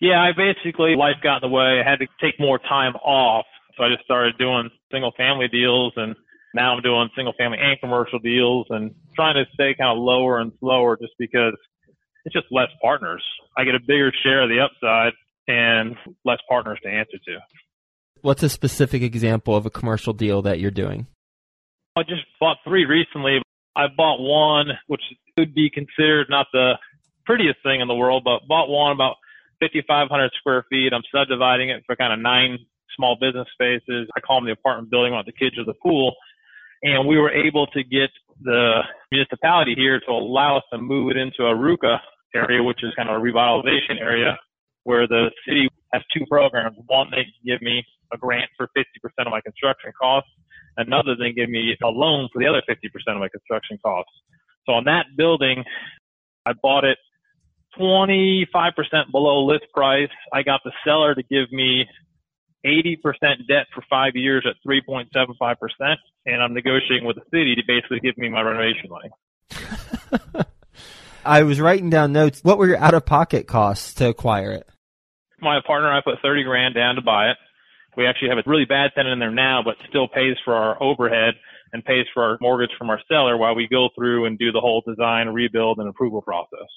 Yeah, 0.01 0.19
I 0.21 0.31
basically, 0.35 0.95
life 0.95 1.17
got 1.21 1.43
in 1.43 1.49
the 1.49 1.55
way. 1.55 1.81
I 1.83 1.89
had 1.89 1.99
to 1.99 2.07
take 2.19 2.39
more 2.39 2.57
time 2.57 2.95
off. 2.95 3.45
So 3.77 3.83
I 3.83 3.89
just 3.89 4.05
started 4.05 4.37
doing 4.37 4.69
single 4.91 5.11
family 5.15 5.47
deals 5.47 5.93
and 5.97 6.15
now 6.55 6.73
I'm 6.73 6.81
doing 6.81 7.09
single 7.15 7.33
family 7.37 7.57
and 7.61 7.79
commercial 7.79 8.17
deals 8.19 8.65
and 8.69 8.95
trying 9.15 9.35
to 9.35 9.43
stay 9.53 9.75
kind 9.77 9.95
of 9.95 10.01
lower 10.01 10.39
and 10.39 10.53
slower 10.59 10.97
just 10.97 11.13
because 11.19 11.53
it's 12.23 12.33
just 12.33 12.47
less 12.49 12.69
partners. 12.81 13.23
I 13.57 13.65
get 13.65 13.75
a 13.75 13.79
bigger 13.79 14.11
share 14.23 14.43
of 14.43 14.49
the 14.49 14.61
upside 14.61 15.13
and 15.47 15.95
less 16.23 16.39
partners 16.49 16.79
to 16.83 16.89
answer 16.89 17.17
to. 17.25 17.39
What's 18.21 18.41
a 18.41 18.49
specific 18.49 19.03
example 19.03 19.55
of 19.55 19.65
a 19.65 19.69
commercial 19.69 20.13
deal 20.13 20.41
that 20.43 20.59
you're 20.59 20.71
doing? 20.71 21.07
I 21.95 22.03
just 22.03 22.23
bought 22.39 22.57
three 22.63 22.85
recently. 22.85 23.41
I 23.75 23.85
bought 23.95 24.19
one, 24.19 24.67
which 24.87 25.01
could 25.37 25.53
be 25.53 25.69
considered 25.69 26.27
not 26.29 26.47
the 26.51 26.73
prettiest 27.25 27.57
thing 27.63 27.81
in 27.81 27.87
the 27.87 27.95
world, 27.95 28.23
but 28.23 28.47
bought 28.47 28.69
one 28.69 28.93
about 28.93 29.17
5,500 29.59 30.31
square 30.39 30.65
feet. 30.69 30.93
I'm 30.93 31.03
subdividing 31.13 31.69
it 31.69 31.83
for 31.85 31.95
kind 31.95 32.13
of 32.13 32.19
nine 32.19 32.59
small 32.95 33.17
business 33.19 33.47
spaces. 33.53 34.07
I 34.15 34.21
call 34.21 34.37
them 34.39 34.45
the 34.45 34.53
apartment 34.53 34.89
building. 34.89 35.11
I 35.11 35.17
want 35.17 35.27
the 35.27 35.33
kids 35.33 35.57
or 35.57 35.65
the 35.65 35.73
pool 35.73 36.15
and 36.85 37.07
we 37.07 37.17
were 37.17 37.31
able 37.31 37.65
to 37.67 37.83
get 37.83 38.11
the 38.41 38.81
municipality 39.11 39.73
here 39.75 39.99
to 39.99 40.11
allow 40.11 40.57
us 40.57 40.63
to 40.71 40.77
move 40.77 41.09
it 41.09 41.17
into 41.17 41.43
a 41.43 41.55
RUCA 41.55 41.97
area, 42.35 42.61
which 42.61 42.83
is 42.83 42.93
kind 42.95 43.09
of 43.09 43.15
a 43.15 43.19
revitalization 43.19 43.99
area, 43.99 44.37
where 44.83 45.07
the 45.07 45.31
city 45.47 45.67
has 45.93 46.03
two 46.15 46.23
programs. 46.29 46.77
One, 46.85 47.07
they 47.09 47.25
give 47.43 47.61
me 47.63 47.83
a 48.13 48.17
grant 48.17 48.51
for 48.55 48.69
50% 48.77 48.85
of 49.25 49.31
my 49.31 49.41
construction 49.41 49.91
costs. 49.99 50.29
Another, 50.77 51.15
they 51.17 51.31
give 51.31 51.49
me 51.49 51.75
a 51.81 51.87
loan 51.87 52.29
for 52.31 52.39
the 52.39 52.47
other 52.47 52.61
50% 52.69 52.85
of 53.07 53.19
my 53.19 53.29
construction 53.29 53.79
costs. 53.83 54.11
So 54.67 54.73
on 54.73 54.83
that 54.83 55.05
building, 55.17 55.63
I 56.45 56.53
bought 56.61 56.83
it 56.83 56.99
25% 57.79 58.45
below 59.11 59.43
list 59.43 59.65
price. 59.73 60.09
I 60.33 60.43
got 60.43 60.61
the 60.63 60.71
seller 60.85 61.15
to 61.15 61.23
give 61.23 61.51
me 61.51 61.87
80% 62.65 63.47
debt 63.47 63.67
for 63.73 63.83
five 63.89 64.15
years 64.15 64.45
at 64.49 64.55
3.75%, 64.67 65.95
and 66.25 66.41
I'm 66.41 66.53
negotiating 66.53 67.05
with 67.05 67.17
the 67.17 67.23
city 67.31 67.55
to 67.55 67.61
basically 67.67 67.99
give 67.99 68.17
me 68.17 68.29
my 68.29 68.41
renovation 68.41 68.89
money. 68.89 70.45
I 71.25 71.43
was 71.43 71.59
writing 71.59 71.89
down 71.89 72.13
notes. 72.13 72.43
What 72.43 72.57
were 72.57 72.67
your 72.67 72.77
out 72.77 72.93
of 72.93 73.05
pocket 73.05 73.47
costs 73.47 73.93
to 73.95 74.09
acquire 74.09 74.51
it? 74.51 74.67
My 75.41 75.59
partner 75.65 75.89
and 75.89 75.97
I 75.97 76.01
put 76.01 76.21
30 76.21 76.43
grand 76.43 76.75
down 76.75 76.95
to 76.95 77.01
buy 77.01 77.31
it. 77.31 77.37
We 77.97 78.05
actually 78.05 78.29
have 78.29 78.37
a 78.37 78.43
really 78.45 78.65
bad 78.65 78.91
tenant 78.95 79.13
in 79.13 79.19
there 79.19 79.31
now, 79.31 79.61
but 79.63 79.75
still 79.89 80.07
pays 80.07 80.35
for 80.43 80.53
our 80.53 80.81
overhead 80.81 81.35
and 81.73 81.83
pays 81.83 82.05
for 82.13 82.23
our 82.23 82.37
mortgage 82.41 82.71
from 82.77 82.89
our 82.89 82.99
seller 83.07 83.37
while 83.37 83.55
we 83.55 83.67
go 83.67 83.89
through 83.95 84.25
and 84.25 84.37
do 84.37 84.51
the 84.51 84.59
whole 84.59 84.83
design, 84.87 85.27
rebuild, 85.29 85.79
and 85.79 85.87
approval 85.87 86.21
process. 86.21 86.69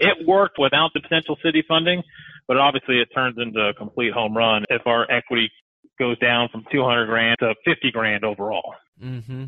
It 0.00 0.26
worked 0.26 0.58
without 0.58 0.90
the 0.94 1.00
potential 1.00 1.36
city 1.44 1.64
funding, 1.66 2.02
but 2.46 2.56
obviously 2.56 3.00
it 3.00 3.08
turns 3.14 3.36
into 3.38 3.60
a 3.60 3.74
complete 3.74 4.12
home 4.12 4.36
run 4.36 4.64
if 4.70 4.86
our 4.86 5.10
equity 5.10 5.50
goes 5.98 6.18
down 6.18 6.48
from 6.50 6.64
200 6.72 7.06
grand 7.06 7.36
to 7.40 7.54
50 7.64 7.90
grand 7.92 8.24
overall. 8.24 8.74
Mm-hmm. 9.02 9.44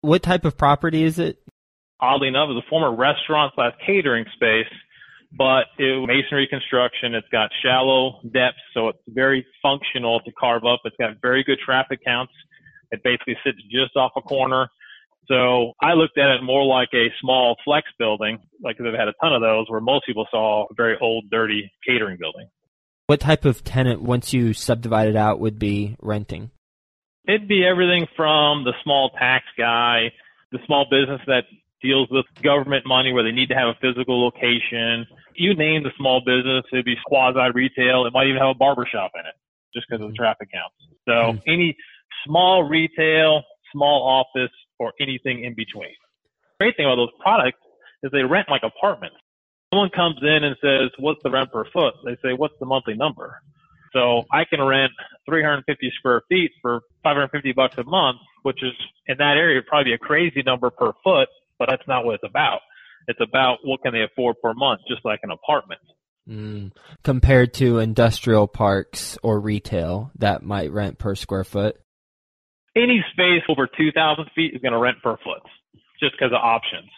What 0.00 0.22
type 0.22 0.44
of 0.44 0.56
property 0.56 1.02
is 1.02 1.18
it? 1.18 1.38
Oddly 2.00 2.28
enough, 2.28 2.48
it's 2.50 2.66
a 2.66 2.68
former 2.68 2.94
restaurant 2.94 3.52
slash 3.54 3.72
catering 3.86 4.24
space, 4.34 4.72
but 5.36 5.66
it 5.78 6.06
masonry 6.06 6.46
construction. 6.48 7.14
It's 7.14 7.28
got 7.30 7.50
shallow 7.62 8.20
depths, 8.32 8.58
so 8.74 8.88
it's 8.88 8.98
very 9.08 9.46
functional 9.62 10.20
to 10.20 10.32
carve 10.32 10.64
up. 10.64 10.80
It's 10.84 10.96
got 10.98 11.16
very 11.22 11.44
good 11.44 11.58
traffic 11.64 12.00
counts. 12.04 12.32
It 12.90 13.00
basically 13.02 13.36
sits 13.44 13.58
just 13.70 13.96
off 13.96 14.12
a 14.16 14.20
corner. 14.20 14.68
So 15.26 15.72
I 15.80 15.94
looked 15.94 16.18
at 16.18 16.30
it 16.30 16.42
more 16.42 16.64
like 16.64 16.90
a 16.92 17.08
small 17.20 17.56
flex 17.64 17.86
building, 17.98 18.38
like 18.62 18.76
they've 18.78 18.92
had 18.92 19.08
a 19.08 19.14
ton 19.22 19.32
of 19.32 19.40
those, 19.40 19.66
where 19.70 19.80
most 19.80 20.06
people 20.06 20.26
saw 20.30 20.64
a 20.64 20.74
very 20.74 20.96
old, 21.00 21.30
dirty 21.30 21.72
catering 21.86 22.18
building. 22.18 22.48
What 23.06 23.20
type 23.20 23.44
of 23.44 23.64
tenant, 23.64 24.02
once 24.02 24.32
you 24.32 24.52
subdivide 24.52 25.08
it 25.08 25.16
out, 25.16 25.40
would 25.40 25.58
be 25.58 25.96
renting? 26.00 26.50
It'd 27.26 27.48
be 27.48 27.64
everything 27.64 28.06
from 28.16 28.64
the 28.64 28.72
small 28.82 29.10
tax 29.18 29.44
guy, 29.56 30.12
the 30.52 30.58
small 30.66 30.86
business 30.90 31.20
that 31.26 31.44
deals 31.82 32.08
with 32.10 32.24
government 32.42 32.84
money 32.86 33.12
where 33.12 33.22
they 33.22 33.32
need 33.32 33.48
to 33.48 33.54
have 33.54 33.68
a 33.68 33.78
physical 33.80 34.24
location. 34.24 35.06
You 35.34 35.54
name 35.54 35.82
the 35.82 35.92
small 35.98 36.20
business, 36.20 36.64
it'd 36.72 36.84
be 36.84 36.96
quasi 37.06 37.50
retail. 37.54 38.06
It 38.06 38.12
might 38.12 38.26
even 38.26 38.40
have 38.40 38.56
a 38.56 38.58
barber 38.58 38.86
shop 38.90 39.12
in 39.14 39.20
it 39.20 39.34
just 39.74 39.86
because 39.88 40.02
of 40.02 40.10
the 40.10 40.16
traffic 40.16 40.48
counts. 40.52 40.76
So 41.06 41.12
mm 41.12 41.42
any 41.46 41.76
small 42.26 42.64
retail, 42.64 43.42
small 43.70 44.00
office, 44.02 44.52
or 44.84 44.92
anything 45.00 45.44
in 45.44 45.54
between. 45.54 45.96
The 46.58 46.66
great 46.66 46.76
thing 46.76 46.86
about 46.86 46.96
those 46.96 47.16
products 47.20 47.58
is 48.02 48.12
they 48.12 48.22
rent 48.22 48.48
like 48.48 48.62
apartments. 48.62 49.16
Someone 49.72 49.90
comes 49.90 50.18
in 50.22 50.44
and 50.44 50.56
says, 50.60 50.90
what's 50.98 51.22
the 51.24 51.30
rent 51.30 51.50
per 51.50 51.64
foot? 51.72 51.94
They 52.04 52.16
say, 52.22 52.34
what's 52.36 52.54
the 52.60 52.66
monthly 52.66 52.94
number? 52.94 53.40
So 53.92 54.24
I 54.30 54.44
can 54.44 54.60
rent 54.62 54.92
350 55.26 55.92
square 55.98 56.22
feet 56.28 56.50
for 56.60 56.80
550 57.02 57.52
bucks 57.52 57.78
a 57.78 57.84
month, 57.84 58.18
which 58.42 58.62
is 58.62 58.72
in 59.06 59.16
that 59.18 59.36
area 59.36 59.62
probably 59.66 59.94
a 59.94 59.98
crazy 59.98 60.42
number 60.44 60.70
per 60.70 60.92
foot, 61.02 61.28
but 61.58 61.68
that's 61.70 61.86
not 61.88 62.04
what 62.04 62.16
it's 62.16 62.24
about. 62.28 62.60
It's 63.06 63.20
about 63.20 63.58
what 63.64 63.82
can 63.82 63.92
they 63.92 64.02
afford 64.02 64.36
per 64.42 64.52
month, 64.54 64.80
just 64.88 65.04
like 65.04 65.20
an 65.22 65.30
apartment. 65.30 65.80
Mm. 66.28 66.72
Compared 67.02 67.54
to 67.54 67.78
industrial 67.78 68.46
parks 68.48 69.18
or 69.22 69.38
retail 69.38 70.10
that 70.18 70.42
might 70.42 70.72
rent 70.72 70.98
per 70.98 71.14
square 71.14 71.44
foot 71.44 71.76
any 72.76 73.04
space 73.12 73.42
over 73.48 73.66
2,000 73.66 74.26
feet 74.34 74.54
is 74.54 74.60
going 74.60 74.72
to 74.72 74.78
rent 74.78 74.98
per 75.02 75.16
foot 75.24 75.42
just 76.00 76.12
because 76.12 76.32
of 76.32 76.40
options. 76.42 76.90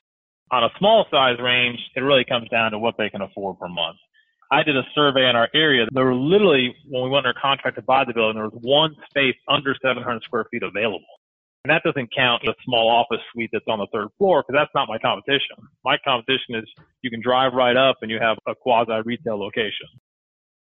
On 0.52 0.64
a 0.64 0.70
small 0.78 1.06
size 1.10 1.38
range, 1.42 1.78
it 1.94 2.00
really 2.00 2.24
comes 2.24 2.48
down 2.48 2.70
to 2.72 2.78
what 2.78 2.94
they 2.96 3.10
can 3.10 3.20
afford 3.20 3.58
per 3.58 3.68
month. 3.68 3.98
I 4.50 4.62
did 4.62 4.76
a 4.76 4.82
survey 4.94 5.28
in 5.28 5.34
our 5.34 5.48
area. 5.54 5.86
There 5.90 6.04
were 6.04 6.14
literally, 6.14 6.74
when 6.88 7.02
we 7.02 7.10
went 7.10 7.26
under 7.26 7.38
contract 7.40 7.76
to 7.76 7.82
buy 7.82 8.04
the 8.04 8.14
building, 8.14 8.36
there 8.36 8.48
was 8.48 8.58
one 8.62 8.94
space 9.10 9.34
under 9.48 9.74
700 9.82 10.22
square 10.22 10.46
feet 10.52 10.62
available. 10.62 11.04
And 11.64 11.70
that 11.72 11.82
doesn't 11.82 12.14
count 12.14 12.42
the 12.44 12.54
small 12.64 12.88
office 12.88 13.24
suite 13.32 13.50
that's 13.52 13.64
on 13.66 13.80
the 13.80 13.88
third 13.92 14.06
floor 14.18 14.44
because 14.46 14.56
that's 14.56 14.70
not 14.72 14.86
my 14.88 14.98
competition. 14.98 15.58
My 15.84 15.98
competition 16.04 16.54
is 16.54 16.64
you 17.02 17.10
can 17.10 17.20
drive 17.20 17.54
right 17.54 17.76
up 17.76 17.96
and 18.02 18.10
you 18.10 18.20
have 18.20 18.38
a 18.46 18.54
quasi 18.54 19.02
retail 19.04 19.36
location 19.36 19.88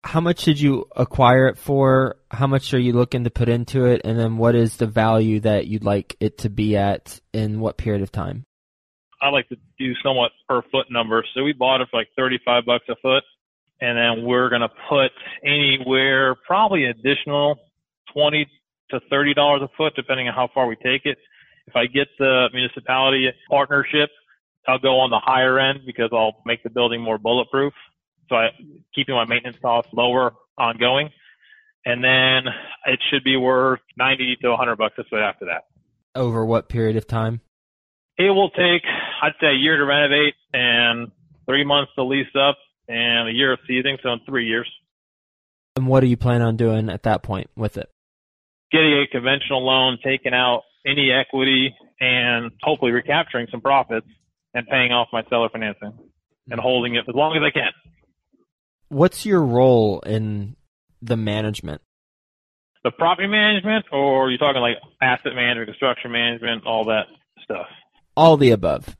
how 0.05 0.21
much 0.21 0.45
did 0.45 0.61
you 0.61 0.87
acquire 0.95 1.49
it 1.49 1.57
for? 1.57 2.17
How 2.31 2.47
much 2.47 2.75
are 2.75 2.79
you 2.79 2.93
looking 2.93 3.25
to 3.25 3.31
put 3.31 3.49
into 3.49 3.87
it? 3.87 4.03
And 4.05 4.19
then 4.19 4.37
what 4.37 4.55
is 4.55 4.77
the 4.77 4.87
value 4.87 5.41
that 5.41 5.67
you'd 5.67 5.85
like 5.85 6.17
it 6.21 6.39
to 6.39 6.51
be 6.51 6.77
at 6.77 7.21
in 7.33 7.59
what 7.59 7.79
period 7.79 8.03
of 8.03 8.13
time? 8.13 8.45
I 9.23 9.31
like 9.31 9.49
to 9.49 9.57
do 9.79 9.95
somewhat 10.03 10.33
per 10.47 10.61
foot 10.71 10.87
numbers. 10.91 11.27
So 11.35 11.43
we 11.43 11.55
bought 11.55 11.81
it 11.81 11.89
for 11.91 11.99
like 11.99 12.09
35 12.17 12.67
bucks 12.67 12.85
a 12.91 12.97
foot. 12.97 13.25
And 13.81 13.97
then 13.97 14.27
we're 14.27 14.51
going 14.51 14.61
to 14.61 14.71
put 14.89 15.11
anywhere, 15.43 16.35
probably 16.47 16.85
additional 16.85 17.57
20 18.13 18.47
to 18.91 19.01
$30 19.11 19.63
a 19.63 19.69
foot, 19.77 19.95
depending 19.97 20.29
on 20.29 20.35
how 20.35 20.49
far 20.53 20.67
we 20.67 20.77
take 20.77 21.07
it. 21.07 21.19
If 21.67 21.75
I 21.75 21.87
get 21.87 22.09
the 22.19 22.49
municipality 22.53 23.31
partnership, 23.49 24.11
I'll 24.69 24.79
go 24.79 25.01
on 25.01 25.11
the 25.11 25.19
higher 25.19 25.59
end 25.59 25.81
because 25.87 26.11
I'll 26.13 26.43
make 26.45 26.63
the 26.63 26.71
building 26.71 27.01
more 27.01 27.19
bulletproof. 27.19 27.73
So 28.29 28.37
I 28.37 28.49
keeping 28.95 29.15
my 29.15 29.25
maintenance 29.25 29.59
costs 29.61 29.93
lower 29.93 30.35
ongoing. 30.59 31.11
And 31.87 32.03
then 32.03 32.53
it 32.87 32.99
should 33.11 33.25
be 33.25 33.37
worth 33.37 33.81
90 33.97 34.37
to 34.43 34.51
100 34.51 34.77
bucks 34.77 34.95
a 34.99 35.05
foot 35.05 35.21
after 35.21 35.47
that. 35.47 35.65
Over 36.15 36.45
what 36.45 36.69
period 36.69 36.97
of 36.97 37.07
time? 37.07 37.41
It 38.17 38.31
will 38.31 38.51
take, 38.51 38.83
I'd 39.23 39.33
say, 39.41 39.49
a 39.49 39.59
year 39.59 39.77
to 39.77 39.85
renovate 39.85 40.35
and 40.53 41.11
three 41.47 41.65
months 41.65 41.93
to 41.97 42.05
lease 42.05 42.27
up 42.39 42.57
and 42.89 43.29
a 43.29 43.33
year 43.33 43.53
of 43.53 43.59
season, 43.67 43.99
so 44.03 44.13
in 44.13 44.21
three 44.25 44.47
years. 44.47 44.71
And 45.77 45.89
what 45.89 46.01
do 46.01 46.07
you 46.07 46.17
plan 46.17 46.41
on 46.41 46.57
doing 46.57 46.89
at 46.89 47.03
that 47.03 47.23
point 47.23 47.51
with 47.57 47.77
it? 47.77 47.91
Getting 48.71 48.93
a 48.93 49.07
conventional 49.11 49.65
loan, 49.67 49.99
taking 50.05 50.33
out 50.33 50.63
any 50.87 51.11
equity 51.11 51.75
and 52.01 52.53
hopefully 52.63 52.93
recapturing 52.93 53.49
some 53.51 53.61
profits 53.61 54.07
and 54.55 54.67
paying 54.69 54.93
off 54.93 55.09
my 55.13 55.23
seller 55.29 55.49
financing 55.51 55.93
and 55.93 55.95
mm-hmm. 56.51 56.61
holding 56.61 56.95
it 56.95 57.05
as 57.09 57.15
long 57.15 57.37
as 57.37 57.43
I 57.43 57.51
can. 57.51 57.73
What's 58.95 59.27
your 59.27 59.43
role 59.43 59.99
in 60.07 60.55
the 61.03 61.17
management? 61.17 61.83
The 62.85 62.93
property 62.93 63.27
management, 63.27 63.87
or 63.91 64.27
are 64.27 64.31
you 64.31 64.39
talking 64.39 64.63
like 64.63 64.77
asset 65.03 65.35
management, 65.35 65.67
construction 65.67 66.13
management, 66.13 66.65
all 66.65 66.85
that 66.85 67.07
stuff? 67.43 67.67
All 68.17 68.37
the 68.37 68.53
above. 68.53 68.97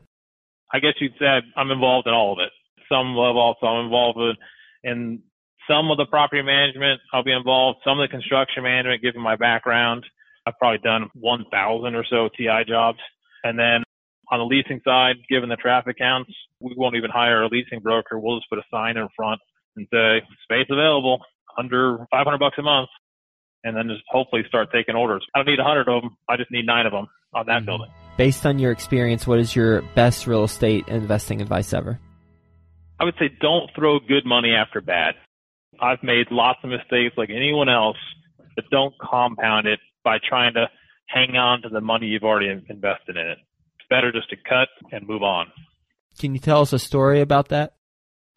I 0.73 0.81
guess 0.81 0.95
you'd 1.01 1.13
say 1.21 1.27
I'm 1.57 1.71
involved 1.71 2.09
in 2.09 2.13
all 2.13 2.33
of 2.33 2.41
it. 2.41 2.51
Some 2.89 3.15
level, 3.15 3.55
so 3.61 3.69
I'm 3.69 3.85
involved 3.85 4.19
in, 4.19 4.35
in 4.83 5.23
some 5.71 5.93
of 5.93 5.97
the 5.97 6.07
property 6.07 6.43
management. 6.43 7.01
I'll 7.13 7.23
be 7.23 7.31
involved. 7.31 7.79
Some 7.85 8.01
of 8.01 8.11
the 8.11 8.11
construction 8.11 8.65
management, 8.65 9.01
given 9.01 9.23
my 9.23 9.37
background. 9.37 10.05
I've 10.45 10.59
probably 10.59 10.81
done 10.83 11.09
1,000 11.15 11.95
or 11.95 12.05
so 12.11 12.29
TI 12.37 12.65
jobs. 12.67 12.99
And 13.45 13.57
then 13.57 13.85
on 14.33 14.41
the 14.41 14.45
leasing 14.45 14.81
side, 14.85 15.19
given 15.31 15.49
the 15.49 15.55
traffic 15.55 15.99
counts, 15.99 16.33
we 16.59 16.75
won't 16.77 16.97
even 16.97 17.11
hire 17.11 17.45
a 17.45 17.47
leasing 17.47 17.79
broker. 17.79 18.19
We'll 18.19 18.39
just 18.39 18.51
put 18.51 18.59
a 18.59 18.65
sign 18.73 18.97
in 18.97 19.07
front 19.15 19.41
and 19.77 19.87
say 19.93 20.23
space 20.45 20.67
available 20.71 21.21
under 21.59 22.07
500 22.11 22.39
bucks 22.39 22.57
a 22.59 22.63
month, 22.63 22.89
and 23.63 23.77
then 23.77 23.89
just 23.89 24.03
hopefully 24.09 24.43
start 24.49 24.69
taking 24.73 24.95
orders. 24.95 25.25
I 25.35 25.39
don't 25.39 25.47
need 25.47 25.59
100 25.59 25.89
of 25.89 26.03
them. 26.03 26.17
I 26.29 26.37
just 26.37 26.51
need 26.51 26.67
nine 26.67 26.87
of 26.87 26.93
them 26.93 27.07
on 27.35 27.47
that 27.47 27.59
mm-hmm. 27.59 27.67
building. 27.67 27.91
Based 28.17 28.47
on 28.47 28.59
your 28.59 28.73
experience, 28.73 29.27
what 29.27 29.39
is 29.39 29.57
your 29.57 29.83
best 29.95 30.27
real 30.27 30.45
estate 30.45 30.87
investing 30.89 31.41
advice 31.41 31.73
ever? 31.73 31.99
I 33.01 33.05
would 33.05 33.15
say 33.19 33.31
don't 33.41 33.71
throw 33.75 33.99
good 33.99 34.25
money 34.25 34.53
after 34.53 34.81
bad. 34.81 35.15
I've 35.81 36.03
made 36.03 36.27
lots 36.31 36.61
of 36.63 36.71
mistakes 36.71 37.17
like 37.17 37.31
anyone 37.31 37.69
else, 37.69 37.97
but 38.55 38.65
don't 38.71 38.95
compound 39.01 39.67
it 39.67 39.81
by 40.05 40.19
trying 40.27 40.55
to 40.55 40.67
hang 41.07 41.37
on 41.37 41.63
to 41.63 41.69
the 41.69 41.81
money 41.81 42.07
you've 42.07 42.23
already 42.23 42.49
invested 42.49 43.17
in 43.17 43.27
it. 43.27 43.39
It's 43.79 43.89
better 43.91 44.13
just 44.13 44.31
to 44.31 44.37
cut 44.37 44.69
and 44.93 45.07
move 45.07 45.23
on. 45.23 45.47
Can 46.19 46.35
you 46.35 46.41
tell 46.41 46.61
us 46.61 46.73
a 46.73 46.79
story 46.79 47.21
about 47.21 47.49
that? 47.49 47.74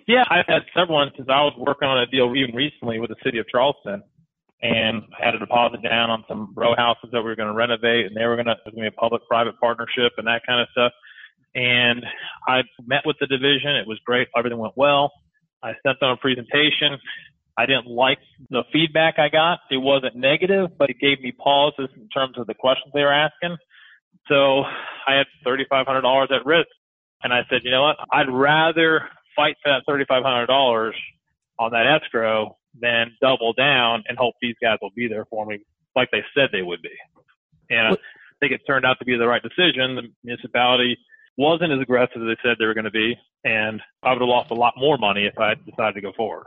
Yeah, 0.08 0.24
I've 0.30 0.48
had 0.48 0.64
several 0.74 1.02
instances. 1.04 1.28
I 1.30 1.44
was 1.44 1.54
working 1.58 1.88
on 1.88 2.00
a 2.00 2.06
deal 2.08 2.34
even 2.36 2.56
recently 2.56 3.00
with 3.00 3.10
the 3.10 3.18
city 3.24 3.40
of 3.40 3.48
Charleston, 3.50 4.02
and 4.62 5.04
I 5.20 5.26
had 5.26 5.36
a 5.36 5.40
deposit 5.40 5.84
down 5.84 6.10
on 6.10 6.24
some 6.30 6.54
row 6.56 6.76
houses 6.76 7.10
that 7.12 7.20
we 7.20 7.28
were 7.28 7.36
going 7.36 7.50
to 7.50 7.54
renovate, 7.54 8.06
and 8.08 8.16
they 8.16 8.26
were 8.26 8.36
going 8.36 8.48
to 8.48 8.72
be 8.72 8.88
a 8.88 8.92
public-private 8.92 9.60
partnership 9.60 10.14
and 10.18 10.26
that 10.28 10.42
kind 10.48 10.62
of 10.62 10.68
stuff. 10.72 10.94
And 11.56 12.06
I 12.48 12.62
met 12.86 13.02
with 13.06 13.18
the 13.20 13.28
division. 13.28 13.76
It 13.76 13.88
was 13.88 14.00
great. 14.06 14.30
Everything 14.38 14.60
went 14.60 14.78
well. 14.78 15.12
I 15.62 15.74
sent 15.86 16.00
them 16.00 16.12
a 16.12 16.18
presentation. 16.18 16.98
I 17.58 17.66
didn't 17.66 17.88
like 17.88 18.20
the 18.50 18.64
feedback 18.72 19.20
I 19.20 19.28
got. 19.28 19.60
It 19.70 19.78
wasn't 19.78 20.16
negative, 20.16 20.70
but 20.78 20.90
it 20.90 21.00
gave 21.02 21.20
me 21.20 21.34
pauses 21.34 21.90
in 21.98 22.08
terms 22.10 22.38
of 22.38 22.48
the 22.48 22.54
questions 22.54 22.92
they 22.94 23.02
were 23.02 23.14
asking. 23.14 23.58
So 24.30 24.64
I 25.08 25.18
had 25.18 25.26
$3,500 25.46 26.32
at 26.32 26.46
risk. 26.46 26.70
And 27.24 27.34
I 27.34 27.42
said, 27.50 27.62
you 27.64 27.72
know 27.72 27.82
what? 27.82 27.98
I'd 28.14 28.30
rather 28.32 29.10
fight 29.38 29.56
for 29.64 29.72
that 29.72 29.84
$3,500 29.88 30.92
on 31.60 31.72
that 31.72 32.02
escrow 32.02 32.58
than 32.80 33.16
double 33.22 33.54
down 33.54 34.04
and 34.10 34.18
hope 34.18 34.36
these 34.42 34.56
guys 34.62 34.78
will 34.82 34.92
be 34.96 35.08
there 35.08 35.26
for 35.30 35.46
me 35.46 35.60
like 35.96 36.10
they 36.12 36.24
said 36.36 36.50
they 36.52 36.62
would 36.62 36.82
be. 36.82 36.90
And 37.70 37.88
I 37.88 37.98
think 38.40 38.52
it 38.52 38.62
turned 38.68 38.86
out 38.86 38.98
to 39.00 39.06
be 39.06 39.18
the 39.18 39.28
right 39.28 39.42
decision. 39.42 39.96
The 39.96 40.04
municipality 40.24 40.98
wasn't 41.38 41.72
as 41.72 41.80
aggressive 41.80 42.22
as 42.22 42.28
they 42.28 42.38
said 42.44 42.58
they 42.60 42.66
were 42.66 42.74
going 42.74 42.86
to 42.86 42.92
be, 42.92 43.16
and 43.44 43.82
I 44.04 44.12
would 44.12 44.22
have 44.22 44.28
lost 44.28 44.52
a 44.52 44.56
lot 44.56 44.74
more 44.78 44.98
money 44.98 45.26
if 45.26 45.38
I 45.38 45.50
had 45.50 45.66
decided 45.66 45.96
to 45.96 46.02
go 46.02 46.12
forward. 46.16 46.46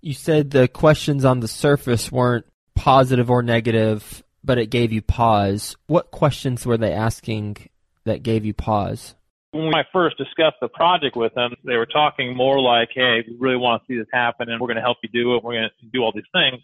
You 0.00 0.14
said 0.14 0.50
the 0.50 0.68
questions 0.68 1.24
on 1.24 1.40
the 1.40 1.48
surface 1.48 2.10
weren't 2.10 2.46
positive 2.74 3.30
or 3.30 3.42
negative, 3.42 4.22
but 4.42 4.58
it 4.58 4.66
gave 4.66 4.92
you 4.92 5.02
pause. 5.02 5.76
What 5.86 6.10
questions 6.10 6.64
were 6.64 6.78
they 6.78 6.92
asking 6.92 7.56
that 8.04 8.22
gave 8.22 8.44
you 8.44 8.54
pause? 8.54 9.14
When 9.52 9.74
I 9.74 9.84
first 9.92 10.16
discussed 10.16 10.56
the 10.60 10.68
project 10.68 11.16
with 11.16 11.34
them, 11.34 11.54
they 11.64 11.76
were 11.76 11.86
talking 11.86 12.36
more 12.36 12.60
like, 12.60 12.90
hey, 12.94 13.24
we 13.26 13.36
really 13.38 13.56
want 13.56 13.82
to 13.82 13.86
see 13.92 13.98
this 13.98 14.06
happen 14.12 14.48
and 14.48 14.60
we're 14.60 14.68
going 14.68 14.76
to 14.76 14.82
help 14.82 14.98
you 15.02 15.08
do 15.08 15.34
it. 15.34 15.42
We're 15.42 15.54
going 15.54 15.68
to 15.68 15.86
do 15.92 16.02
all 16.02 16.12
these 16.14 16.30
things. 16.32 16.62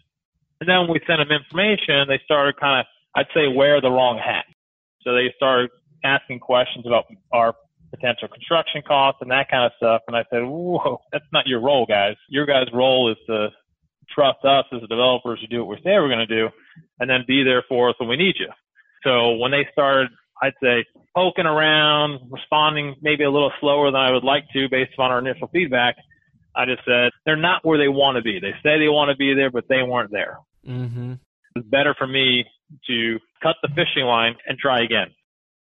And 0.61 0.69
then 0.69 0.79
when 0.79 0.93
we 0.93 1.01
sent 1.05 1.19
them 1.19 1.31
information, 1.31 2.07
they 2.07 2.19
started 2.23 2.57
kind 2.59 2.79
of, 2.79 2.85
I'd 3.15 3.27
say, 3.33 3.47
wear 3.47 3.81
the 3.81 3.91
wrong 3.91 4.17
hat. 4.17 4.45
So 5.03 5.13
they 5.13 5.33
started 5.35 5.69
asking 6.03 6.39
questions 6.39 6.85
about 6.85 7.05
our 7.31 7.53
potential 7.91 8.27
construction 8.27 8.81
costs 8.87 9.19
and 9.21 9.31
that 9.31 9.49
kind 9.49 9.65
of 9.65 9.71
stuff. 9.77 10.01
And 10.07 10.15
I 10.15 10.23
said, 10.29 10.43
whoa, 10.43 11.01
that's 11.11 11.25
not 11.31 11.47
your 11.47 11.61
role, 11.61 11.85
guys. 11.85 12.15
Your 12.29 12.45
guys' 12.45 12.67
role 12.73 13.11
is 13.11 13.17
to 13.27 13.49
trust 14.13 14.43
us 14.45 14.65
as 14.73 14.81
the 14.81 14.87
developers 14.87 15.39
to 15.41 15.47
do 15.47 15.63
what 15.63 15.77
we 15.77 15.83
say 15.83 15.99
we're 15.99 16.07
going 16.07 16.25
to 16.25 16.25
do 16.25 16.49
and 16.99 17.09
then 17.09 17.25
be 17.27 17.43
there 17.43 17.63
for 17.67 17.89
us 17.89 17.95
when 17.99 18.09
we 18.09 18.15
need 18.15 18.35
you. 18.39 18.49
So 19.03 19.35
when 19.35 19.51
they 19.51 19.67
started, 19.71 20.09
I'd 20.41 20.53
say, 20.61 20.85
poking 21.15 21.45
around, 21.45 22.19
responding 22.29 22.95
maybe 23.01 23.23
a 23.23 23.31
little 23.31 23.51
slower 23.59 23.91
than 23.91 23.99
I 23.99 24.11
would 24.11 24.23
like 24.23 24.43
to 24.53 24.69
based 24.69 24.91
on 24.99 25.11
our 25.11 25.19
initial 25.19 25.47
feedback, 25.47 25.95
I 26.55 26.65
just 26.65 26.81
said, 26.85 27.11
they're 27.25 27.35
not 27.35 27.65
where 27.65 27.77
they 27.77 27.87
want 27.87 28.17
to 28.17 28.21
be. 28.21 28.39
They 28.39 28.53
say 28.63 28.79
they 28.79 28.89
want 28.89 29.09
to 29.09 29.15
be 29.15 29.33
there, 29.33 29.51
but 29.51 29.65
they 29.69 29.83
weren't 29.83 30.11
there. 30.11 30.37
Mm-hmm. 30.67 31.13
It's 31.55 31.67
better 31.67 31.95
for 31.97 32.07
me 32.07 32.45
to 32.87 33.19
cut 33.41 33.55
the 33.61 33.69
fishing 33.69 34.05
line 34.05 34.35
and 34.47 34.57
try 34.57 34.83
again. 34.83 35.07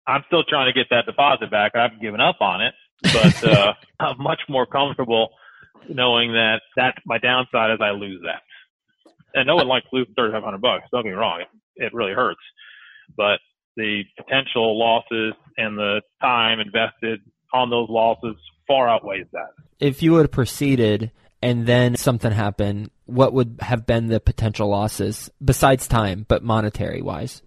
I'm 0.07 0.23
still 0.27 0.43
trying 0.43 0.71
to 0.71 0.73
get 0.73 0.87
that 0.91 1.05
deposit 1.05 1.49
back. 1.49 1.71
I 1.75 1.83
haven't 1.83 2.01
given 2.01 2.21
up 2.21 2.37
on 2.39 2.61
it, 2.61 2.73
but 3.03 3.43
uh, 3.51 3.73
I'm 3.99 4.21
much 4.21 4.41
more 4.47 4.65
comfortable 4.65 5.29
knowing 5.89 6.33
that 6.33 6.61
that's 6.75 6.97
my 7.05 7.17
downside 7.17 7.71
is 7.71 7.79
I 7.81 7.91
lose 7.91 8.21
that. 8.23 8.41
And 9.33 9.47
no 9.47 9.55
one 9.55 9.67
likes 9.67 9.87
losing 9.91 10.13
3,500 10.15 10.61
bucks. 10.61 10.85
Don't 10.91 11.03
get 11.03 11.09
me 11.09 11.15
wrong; 11.15 11.41
it, 11.41 11.47
it 11.83 11.93
really 11.93 12.13
hurts. 12.13 12.39
But 13.17 13.39
the 13.75 14.03
potential 14.17 14.77
losses 14.77 15.33
and 15.57 15.77
the 15.77 16.01
time 16.21 16.59
invested 16.59 17.21
on 17.53 17.69
those 17.69 17.87
losses 17.89 18.35
far 18.67 18.89
outweighs 18.89 19.27
that. 19.31 19.49
If 19.79 20.01
you 20.01 20.15
had 20.15 20.31
proceeded 20.31 21.11
and 21.41 21.65
then 21.65 21.95
something 21.95 22.31
happened, 22.31 22.89
what 23.05 23.33
would 23.33 23.57
have 23.61 23.85
been 23.85 24.07
the 24.07 24.19
potential 24.19 24.69
losses 24.69 25.29
besides 25.43 25.87
time, 25.87 26.25
but 26.27 26.43
monetary 26.43 27.01
wise? 27.01 27.41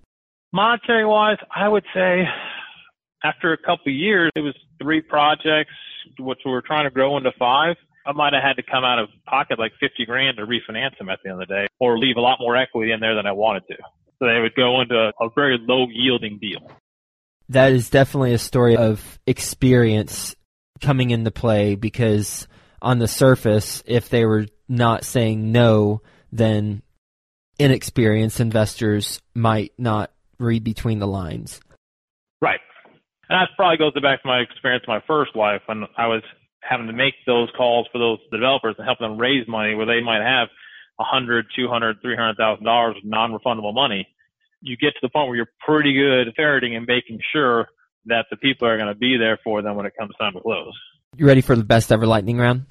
Monetary 0.53 1.05
wise, 1.05 1.39
I 1.55 1.69
would 1.69 1.85
say 1.95 2.25
after 3.25 3.53
a 3.53 3.59
couple 3.59 3.89
of 3.89 3.95
years, 3.95 4.31
it 4.37 4.41
was 4.41 4.55
three 4.81 5.01
projects, 5.01 5.75
which 6.19 6.39
we 6.45 6.53
were 6.53 6.63
trying 6.63 6.85
to 6.85 6.91
grow 6.91 7.17
into 7.17 7.33
five. 7.39 7.77
I 8.07 8.13
might 8.13 8.33
have 8.33 8.43
had 8.43 8.57
to 8.57 8.63
come 8.63 8.85
out 8.85 8.99
of 8.99 9.09
pocket 9.27 9.59
like 9.59 9.73
50 9.81 10.07
grand 10.07 10.39
to 10.39 10.47
refinance 10.47 10.97
them 10.99 11.11
at 11.11 11.19
the 11.23 11.31
end 11.31 11.43
of 11.43 11.49
the 11.49 11.55
day 11.55 11.67
or 11.79 11.99
leave 11.99 12.17
a 12.17 12.21
lot 12.21 12.39
more 12.41 12.57
equity 12.57 12.93
in 12.93 13.01
there 13.01 13.15
than 13.15 13.27
I 13.27 13.33
wanted 13.33 13.65
to. 13.69 13.77
So 14.19 14.27
they 14.27 14.41
would 14.41 14.55
go 14.55 14.81
into 14.81 15.13
a 15.21 15.29
very 15.35 15.59
low 15.61 15.87
yielding 15.91 16.39
deal. 16.39 16.71
That 17.51 17.73
is 17.73 17.89
definitely 17.89 18.35
a 18.35 18.39
story 18.39 18.77
of 18.77 19.19
experience 19.27 20.35
coming 20.81 21.11
into 21.11 21.31
play 21.31 21.77
because 21.77 22.47
on 22.83 22.99
the 22.99 23.09
surface, 23.09 23.83
if 23.87 24.09
they 24.09 24.25
were 24.27 24.47
not 24.69 25.05
saying 25.05 25.51
no, 25.51 26.03
then 26.31 26.83
inexperienced 27.59 28.41
investors 28.41 29.21
might 29.35 29.73
not 29.79 30.13
read 30.39 30.63
between 30.63 30.99
the 30.99 31.07
lines. 31.07 31.61
Right. 32.41 32.61
And 33.29 33.41
that 33.41 33.49
probably 33.57 33.79
goes 33.79 33.93
back 34.01 34.23
to 34.23 34.29
my 34.29 34.39
experience 34.39 34.85
in 34.87 34.93
my 34.93 35.03
first 35.07 35.35
life 35.35 35.63
when 35.67 35.85
I 35.97 36.07
was 36.07 36.23
having 36.63 36.87
to 36.87 36.93
make 36.93 37.15
those 37.27 37.49
calls 37.57 37.87
for 37.93 37.99
those 37.99 38.19
developers 38.31 38.75
and 38.79 38.87
help 38.87 38.99
them 38.99 39.19
raise 39.19 39.47
money 39.49 39.75
where 39.75 39.87
they 39.87 40.01
might 40.01 40.23
have 40.23 40.49
a 40.99 41.05
hundred, 41.05 41.47
two 41.55 41.69
hundred, 41.69 42.01
three 42.03 42.17
hundred 42.17 42.37
thousand 42.37 42.65
dollars 42.65 42.97
of 42.97 43.05
non-refundable 43.05 43.75
money. 43.75 44.07
You 44.61 44.77
get 44.77 44.91
to 44.91 44.99
the 45.03 45.09
point 45.09 45.29
where 45.29 45.37
you're 45.37 45.53
pretty 45.65 45.95
good 45.95 46.29
at 46.29 46.35
ferreting 46.35 46.75
and 46.75 46.87
making 46.87 47.21
sure 47.33 47.69
that 48.07 48.27
the 48.31 48.37
people 48.37 48.67
are 48.67 48.77
going 48.77 48.93
to 48.93 48.99
be 48.99 49.17
there 49.17 49.39
for 49.45 49.63
them 49.63 49.77
when 49.77 49.87
it 49.87 49.93
comes 49.99 50.13
time 50.19 50.33
to 50.33 50.41
close. 50.41 50.73
You 51.17 51.27
ready 51.27 51.41
for 51.41 51.55
the 51.57 51.65
best 51.65 51.93
ever 51.93 52.07
lightning 52.07 52.39
round? 52.39 52.67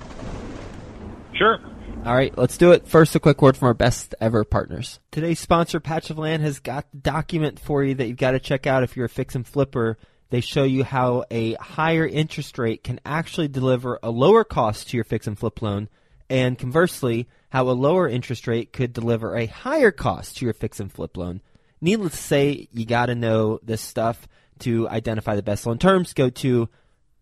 Sure. 1.36 1.60
All 2.06 2.16
right, 2.16 2.36
let's 2.38 2.58
do 2.58 2.72
it. 2.72 2.88
First, 2.88 3.16
a 3.16 3.20
quick 3.20 3.42
word 3.42 3.58
from 3.58 3.68
our 3.68 3.74
best 3.74 4.16
ever 4.22 4.44
partners. 4.44 5.00
Today's 5.12 5.40
sponsor, 5.40 5.80
Patch 5.80 6.10
of 6.10 6.18
Land, 6.18 6.42
has 6.42 6.60
got 6.60 6.90
the 6.92 6.98
document 7.00 7.60
for 7.60 7.84
you 7.84 7.96
that 7.96 8.08
you've 8.08 8.18
got 8.18 8.32
to 8.32 8.40
check 8.40 8.66
out 8.66 8.84
if 8.84 8.96
you're 8.96 9.08
a 9.08 9.10
fix 9.10 9.36
and 9.36 9.46
flipper. 9.46 9.98
They 10.30 10.42
show 10.42 10.64
you 10.64 10.84
how 10.84 11.26
a 11.32 11.54
higher 11.56 12.08
interest 12.08 12.58
rate 12.58 12.84
can 12.84 13.00
actually 13.06 13.48
deliver 13.48 14.00
a 14.04 14.10
lower 14.10 14.44
cost 14.44 14.90
to 14.90 14.98
your 14.98 15.04
fix 15.04 15.28
and 15.28 15.38
flip 15.38 15.62
loan, 15.62 15.90
and 16.30 16.58
conversely, 16.58 17.28
how 17.50 17.70
a 17.70 17.72
lower 17.72 18.08
interest 18.08 18.48
rate 18.48 18.74
could 18.74 18.94
deliver 18.94 19.36
a 19.36 19.46
higher 19.46 19.92
cost 19.92 20.38
to 20.38 20.46
your 20.46 20.54
fix 20.54 20.80
and 20.80 20.92
flip 20.92 21.18
loan. 21.18 21.42
Needless 21.80 22.14
to 22.14 22.18
say, 22.18 22.68
you 22.72 22.86
got 22.86 23.08
to 23.08 23.16
know 23.16 23.60
this 23.64 23.82
stuff 23.82 24.28
to 24.60 24.90
identify 24.90 25.36
the 25.36 25.44
best 25.44 25.66
loan 25.66 25.78
terms. 25.78 26.14
Go 26.14 26.30
to 26.30 26.70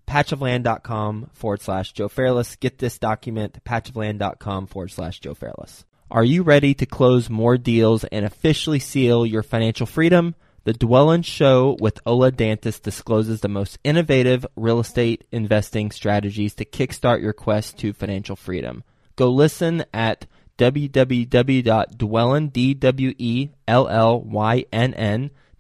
patchofland.com 0.08 1.32
forward 1.34 1.62
slash 1.62 1.92
Joe 1.92 2.08
Fairless. 2.08 2.56
Get 2.56 2.78
this 2.78 2.98
document, 2.98 3.64
patchofland.com 3.66 4.68
forward 4.68 4.92
slash 4.92 5.20
Joe 5.20 5.34
Fairless. 5.34 5.86
Are 6.10 6.24
you 6.24 6.44
ready 6.44 6.74
to 6.76 6.86
close 6.86 7.30
more 7.30 7.58
deals 7.58 8.04
and 8.06 8.26
officially 8.26 8.80
seal 8.80 9.26
your 9.26 9.44
financial 9.44 9.88
freedom? 9.88 10.36
The 10.64 10.74
Dwellynn 10.74 11.26
Show 11.26 11.78
with 11.80 12.00
Ola 12.06 12.32
Dantis 12.32 12.82
discloses 12.82 13.42
the 13.42 13.50
most 13.50 13.78
innovative 13.84 14.46
real 14.56 14.80
estate 14.80 15.26
investing 15.32 15.92
strategies 15.92 16.56
to 16.56 16.66
kickstart 16.66 17.22
your 17.22 17.34
quest 17.34 17.78
to 17.80 17.94
financial 17.94 18.36
freedom. 18.36 18.84
Go 19.16 19.32
listen 19.32 19.86
at 19.94 20.26
www.dwellynn, 20.58 22.54
D-W-E-L-L-Y-N-N 22.54 23.52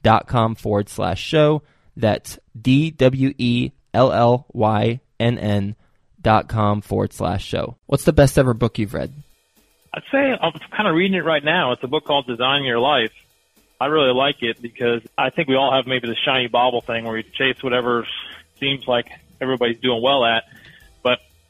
dot 0.03 0.27
com 0.27 0.55
forward 0.55 0.89
slash 0.89 1.21
show. 1.21 1.63
That's 1.97 2.37
D 2.59 2.91
W 2.91 3.33
E 3.37 3.71
L 3.93 4.11
L 4.11 4.45
Y 4.53 4.99
N 5.19 5.39
N 5.39 5.75
dot 6.21 6.47
com 6.47 6.81
forward 6.81 7.13
slash 7.13 7.43
show. 7.45 7.77
What's 7.87 8.03
the 8.03 8.13
best 8.13 8.37
ever 8.37 8.53
book 8.53 8.77
you've 8.77 8.93
read? 8.93 9.11
I'd 9.93 10.03
say 10.11 10.17
I'm 10.17 10.51
kind 10.75 10.87
of 10.87 10.95
reading 10.95 11.15
it 11.15 11.23
right 11.23 11.43
now. 11.43 11.71
It's 11.71 11.83
a 11.83 11.87
book 11.87 12.05
called 12.05 12.27
Designing 12.27 12.65
Your 12.65 12.79
Life. 12.79 13.13
I 13.79 13.87
really 13.87 14.13
like 14.13 14.41
it 14.41 14.61
because 14.61 15.01
I 15.17 15.29
think 15.29 15.47
we 15.47 15.55
all 15.55 15.73
have 15.73 15.87
maybe 15.87 16.07
the 16.07 16.15
shiny 16.25 16.47
bauble 16.47 16.81
thing 16.81 17.05
where 17.05 17.17
you 17.17 17.23
chase 17.23 17.61
whatever 17.61 18.05
seems 18.59 18.87
like 18.87 19.09
everybody's 19.41 19.79
doing 19.79 20.01
well 20.01 20.23
at. 20.25 20.43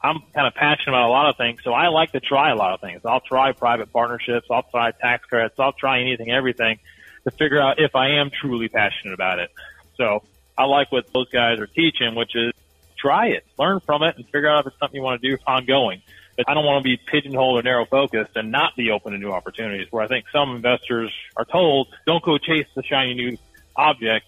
I'm 0.02 0.20
kind 0.34 0.46
of 0.46 0.54
passionate 0.54 0.92
about 0.94 1.08
a 1.08 1.10
lot 1.10 1.30
of 1.30 1.36
things, 1.36 1.60
so 1.64 1.72
I 1.72 1.88
like 1.88 2.12
to 2.12 2.20
try 2.20 2.50
a 2.50 2.54
lot 2.54 2.74
of 2.74 2.80
things. 2.80 3.00
I'll 3.04 3.20
try 3.20 3.52
private 3.52 3.92
partnerships, 3.92 4.46
I'll 4.50 4.62
try 4.62 4.90
tax 4.92 5.24
credits, 5.26 5.58
I'll 5.58 5.72
try 5.72 6.00
anything, 6.00 6.30
everything 6.30 6.78
to 7.24 7.30
figure 7.30 7.60
out 7.60 7.80
if 7.80 7.96
I 7.96 8.20
am 8.20 8.30
truly 8.30 8.68
passionate 8.68 9.14
about 9.14 9.38
it. 9.38 9.50
So 9.96 10.22
I 10.56 10.64
like 10.64 10.92
what 10.92 11.12
those 11.12 11.28
guys 11.30 11.58
are 11.58 11.66
teaching, 11.66 12.14
which 12.14 12.36
is 12.36 12.52
try 12.96 13.28
it, 13.28 13.44
learn 13.58 13.80
from 13.80 14.02
it, 14.02 14.16
and 14.16 14.24
figure 14.26 14.48
out 14.48 14.60
if 14.60 14.68
it's 14.68 14.78
something 14.78 14.96
you 14.96 15.02
want 15.02 15.20
to 15.20 15.30
do 15.30 15.38
ongoing. 15.46 16.02
But 16.36 16.48
I 16.48 16.54
don't 16.54 16.66
want 16.66 16.84
to 16.84 16.84
be 16.84 16.98
pigeonholed 16.98 17.58
or 17.58 17.62
narrow 17.62 17.86
focused 17.86 18.36
and 18.36 18.52
not 18.52 18.76
be 18.76 18.90
open 18.90 19.12
to 19.12 19.18
new 19.18 19.32
opportunities. 19.32 19.88
Where 19.90 20.04
I 20.04 20.08
think 20.08 20.26
some 20.32 20.54
investors 20.54 21.12
are 21.36 21.46
told, 21.46 21.88
don't 22.06 22.22
go 22.22 22.36
chase 22.36 22.66
the 22.74 22.82
shiny 22.82 23.14
new 23.14 23.38
object. 23.74 24.26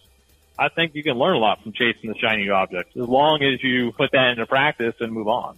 I 0.59 0.69
think 0.69 0.95
you 0.95 1.03
can 1.03 1.15
learn 1.15 1.37
a 1.37 1.39
lot 1.39 1.63
from 1.63 1.73
chasing 1.73 2.11
the 2.11 2.19
shiny 2.19 2.45
new 2.45 2.53
object 2.53 2.97
as 2.97 3.07
long 3.07 3.43
as 3.43 3.63
you 3.63 3.93
put 3.93 4.11
that 4.13 4.31
into 4.31 4.47
practice 4.47 4.95
and 5.01 5.13
move 5.13 5.29
on. 5.29 5.57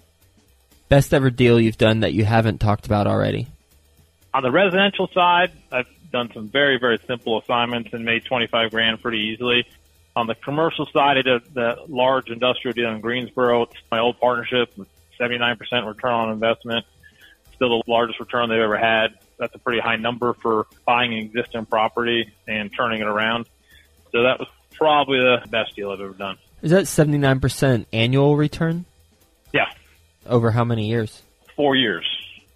Best 0.89 1.15
ever 1.15 1.31
deal 1.31 1.61
you've 1.61 1.79
done 1.79 2.01
that 2.01 2.13
you 2.13 2.25
haven't 2.25 2.59
talked 2.59 2.85
about 2.85 3.07
already? 3.07 3.47
On 4.35 4.43
the 4.43 4.51
residential 4.51 5.09
side, 5.09 5.53
I've 5.73 5.87
done 6.13 6.31
some 6.35 6.49
very, 6.49 6.79
very 6.79 6.99
simple 7.07 7.39
assignments 7.39 7.93
and 7.93 8.05
made 8.05 8.25
25 8.25 8.71
grand 8.71 9.01
pretty 9.01 9.19
easily. 9.19 9.67
On 10.17 10.27
the 10.27 10.35
commercial 10.35 10.87
side, 10.87 11.17
I 11.17 11.23
did 11.23 11.55
the 11.55 11.85
large 11.89 12.29
industrial 12.29 12.75
deal 12.75 12.91
in 12.91 13.01
Greensboro. 13.01 13.63
It's 13.63 13.75
my 13.91 14.01
old 14.01 14.19
partnership, 14.21 14.75
79% 15.19 15.59
return 15.87 16.13
on 16.13 16.31
investment. 16.31 16.85
Still 17.55 17.81
the 17.81 17.83
largest 17.87 18.19
return 18.19 18.49
they've 18.49 18.59
ever 18.59 18.79
had. 18.79 19.15
That's 19.39 19.55
a 19.55 19.59
pretty 19.59 19.81
high 19.81 19.97
number 19.97 20.33
for 20.35 20.67
buying 20.85 21.13
an 21.13 21.21
existing 21.21 21.67
property 21.67 22.33
and 22.49 22.71
turning 22.75 23.01
it 23.01 23.07
around. 23.07 23.47
So 24.13 24.25
that 24.25 24.39
was 24.39 24.49
probably 24.73 25.19
the 25.19 25.47
best 25.49 25.77
deal 25.77 25.91
I've 25.91 26.01
ever 26.01 26.13
done. 26.13 26.39
Is 26.63 26.71
that 26.73 26.85
79% 26.85 27.87
annual 27.93 28.37
return? 28.37 28.85
Yeah. 29.53 29.67
Over 30.27 30.51
how 30.51 30.65
many 30.65 30.89
years? 30.89 31.23
Four 31.57 31.77
years. 31.77 32.07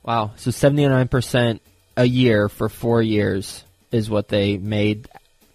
Wow. 0.03 0.33
So 0.37 0.51
79% 0.51 1.61
a 1.97 2.05
year 2.05 2.49
for 2.49 2.69
four 2.69 3.03
years 3.03 3.65
is 3.91 4.11
what 4.11 4.29
they 4.29 4.59
made. 4.59 5.09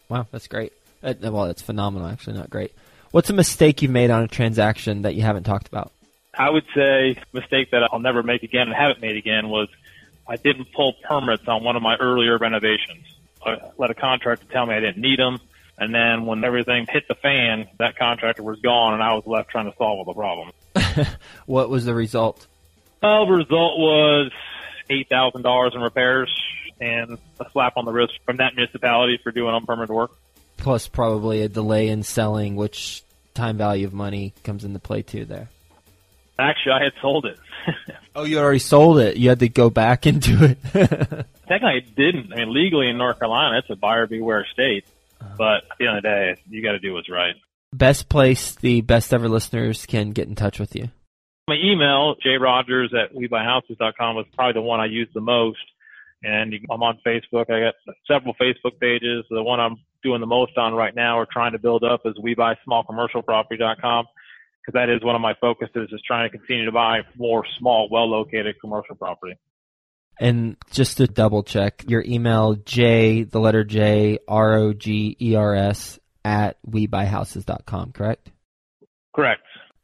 Wow, 0.08 0.28
that's 0.32 0.48
great. 0.48 0.74
Uh, 1.04 1.14
well, 1.22 1.46
that's 1.46 1.62
phenomenal, 1.62 2.08
actually, 2.08 2.38
not 2.38 2.50
great. 2.50 2.74
What's 3.12 3.30
a 3.30 3.34
mistake 3.34 3.82
you've 3.82 3.92
made 3.92 4.12
on 4.12 4.24
a 4.24 4.28
transaction 4.28 5.04
that 5.04 5.16
you 5.16 5.22
haven't 5.22 5.44
talked 5.44 5.68
about? 5.68 5.92
I 6.34 6.50
would 6.50 6.66
say 6.76 7.18
mistake 7.34 7.72
that 7.72 7.90
I'll 7.92 8.00
never 8.00 8.24
make 8.24 8.44
again 8.44 8.68
and 8.68 8.74
haven't 8.74 9.02
made 9.02 9.18
again 9.18 9.50
was 9.50 9.68
I 10.28 10.36
didn't 10.36 10.72
pull 10.74 10.94
permits 11.08 11.48
on 11.48 11.64
one 11.64 11.76
of 11.76 11.82
my 11.82 11.96
earlier 11.96 12.38
renovations. 12.38 13.04
I 13.46 13.58
let 13.78 13.90
a 13.90 13.96
contractor 13.96 14.46
tell 14.52 14.66
me 14.66 14.76
I 14.76 14.80
didn't 14.80 15.02
need 15.02 15.20
them. 15.20 15.40
And 15.80 15.96
then 15.96 16.26
when 16.26 16.44
everything 16.44 16.86
hit 16.90 17.08
the 17.08 17.16
fan, 17.16 17.68
that 17.78 17.98
contractor 17.98 18.44
was 18.44 18.60
gone 18.60 18.94
and 18.94 19.02
I 19.02 19.14
was 19.14 19.26
left 19.26 19.50
trying 19.50 19.72
to 19.72 19.78
solve 19.78 20.00
all 20.00 20.04
the 20.04 20.14
problems. 20.14 20.54
what 21.46 21.70
was 21.70 21.86
the 21.86 21.94
result? 21.94 22.46
Well, 23.02 23.26
the 23.26 23.32
result 23.32 23.80
was 23.80 24.32
$8,000 24.90 25.76
in 25.76 25.82
repairs 25.82 26.44
and 26.82 27.18
a 27.40 27.50
slap 27.52 27.78
on 27.78 27.86
the 27.86 27.94
wrist 27.94 28.20
from 28.26 28.38
that 28.38 28.56
municipality 28.56 29.20
for 29.24 29.32
doing 29.32 29.56
unpermitted 29.56 29.90
work. 29.90 30.12
Plus 30.58 30.90
probably 30.90 31.42
a 31.44 31.48
delay 31.48 31.88
in 31.88 32.04
selling, 32.04 32.58
which 32.58 33.02
time 33.34 33.58
value 33.58 33.88
of 33.88 33.94
money 33.94 34.34
comes 34.44 34.66
into 34.66 34.80
play 34.80 35.02
too 35.02 35.24
there. 35.24 35.48
Actually, 36.38 36.74
I 36.74 36.84
had 36.84 36.94
sold 37.02 37.26
it. 37.26 37.38
oh, 38.16 38.24
you 38.26 38.40
already 38.40 38.60
sold 38.60 39.00
it. 39.00 39.16
You 39.16 39.30
had 39.30 39.40
to 39.40 39.50
go 39.50 39.70
back 39.70 40.06
into 40.08 40.44
it. 40.44 40.58
Technically, 40.64 41.28
I 41.50 41.80
didn't. 41.80 42.34
I 42.34 42.38
mean, 42.38 42.54
legally 42.54 42.90
in 42.90 42.98
North 42.98 43.20
Carolina, 43.20 43.60
it's 43.60 43.70
a 43.70 43.76
buyer 43.78 44.08
beware 44.08 44.46
state. 44.52 44.86
But 45.38 45.64
at 45.72 45.78
the 45.80 45.88
end 45.88 45.98
of 45.98 46.04
the 46.04 46.10
day, 46.10 46.42
you 46.50 46.64
got 46.64 46.74
to 46.74 46.80
do 46.80 46.94
what's 46.94 47.10
right. 47.10 47.36
Best 47.74 48.10
place 48.10 48.56
the 48.56 48.82
best 48.82 49.14
ever 49.14 49.30
listeners 49.30 49.86
can 49.86 50.12
get 50.12 50.28
in 50.28 50.36
touch 50.36 50.60
with 50.60 50.76
you. 50.76 50.90
My 51.48 51.56
email, 51.56 52.16
jrogers 52.26 52.94
at 52.94 53.14
webuyhouses.com, 53.14 54.16
was 54.16 54.26
probably 54.36 54.54
the 54.54 54.62
one 54.62 54.80
I 54.80 54.86
use 54.86 55.10
the 55.14 55.22
most. 55.22 55.60
And 56.22 56.54
I'm 56.70 56.84
on 56.84 57.00
Facebook. 57.06 57.50
I 57.50 57.72
got 57.72 57.76
several 58.08 58.36
Facebook 58.36 58.80
pages. 58.80 59.24
The 59.30 59.42
one 59.42 59.60
I'm 59.60 59.78
doing 60.04 60.20
the 60.20 60.28
most 60.28 60.58
on 60.58 60.74
right 60.74 60.94
now 60.94 61.18
or 61.18 61.26
trying 61.32 61.54
to 61.54 61.60
build 61.60 61.84
up 61.84 62.02
is 62.06 62.14
webuySmallCommercialProperty.com 62.16 64.06
because 64.62 64.74
that 64.74 64.90
is 64.90 65.04
one 65.04 65.16
of 65.16 65.22
my 65.22 65.34
focuses 65.40 65.90
is 65.92 66.02
trying 66.06 66.30
to 66.30 66.38
continue 66.38 66.66
to 66.66 66.72
buy 66.72 67.00
more 67.18 67.46
small, 67.58 67.88
well-located 67.90 68.56
commercial 68.60 68.96
property. 68.96 69.36
And 70.20 70.58
just 70.72 70.98
to 70.98 71.08
double 71.08 71.44
check, 71.44 71.86
your 71.88 72.04
email 72.06 72.56
J, 72.56 73.24
the 73.24 73.40
letter 73.40 73.64
J, 73.64 74.20
R 74.28 74.56
O 74.56 74.74
G 74.74 75.16
E 75.20 75.36
R 75.36 75.56
S 75.56 75.98
at 76.26 76.58
webuyhouses.com, 76.70 77.94
correct? 77.94 78.30
Correct. 79.16 79.42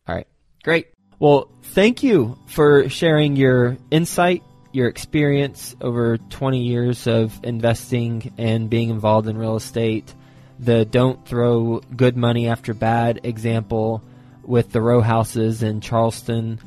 All 0.08 0.15
right. 0.15 0.28
Great. 0.63 0.88
Well, 1.19 1.50
thank 1.63 2.04
you 2.04 2.38
for 2.48 2.89
sharing 2.89 3.38
your 3.38 3.78
insight, 3.89 4.43
your 4.74 4.89
experience 4.89 5.74
over 5.80 6.17
20 6.17 6.63
years 6.63 7.08
of 7.08 7.39
investing 7.43 8.34
and 8.38 8.69
being 8.69 8.89
involved 8.89 9.30
in 9.30 9.38
real 9.38 9.56
estate. 9.56 10.13
The 10.60 10.84
don't 10.84 11.26
throw 11.26 11.80
good 11.95 12.17
money 12.17 12.48
after 12.48 12.74
bad 12.74 13.21
example 13.24 14.04
with 14.43 14.71
the 14.71 14.82
row 14.82 15.00
houses 15.00 15.63
in 15.63 15.80
Charleston. 15.80 16.60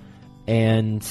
And 0.46 1.07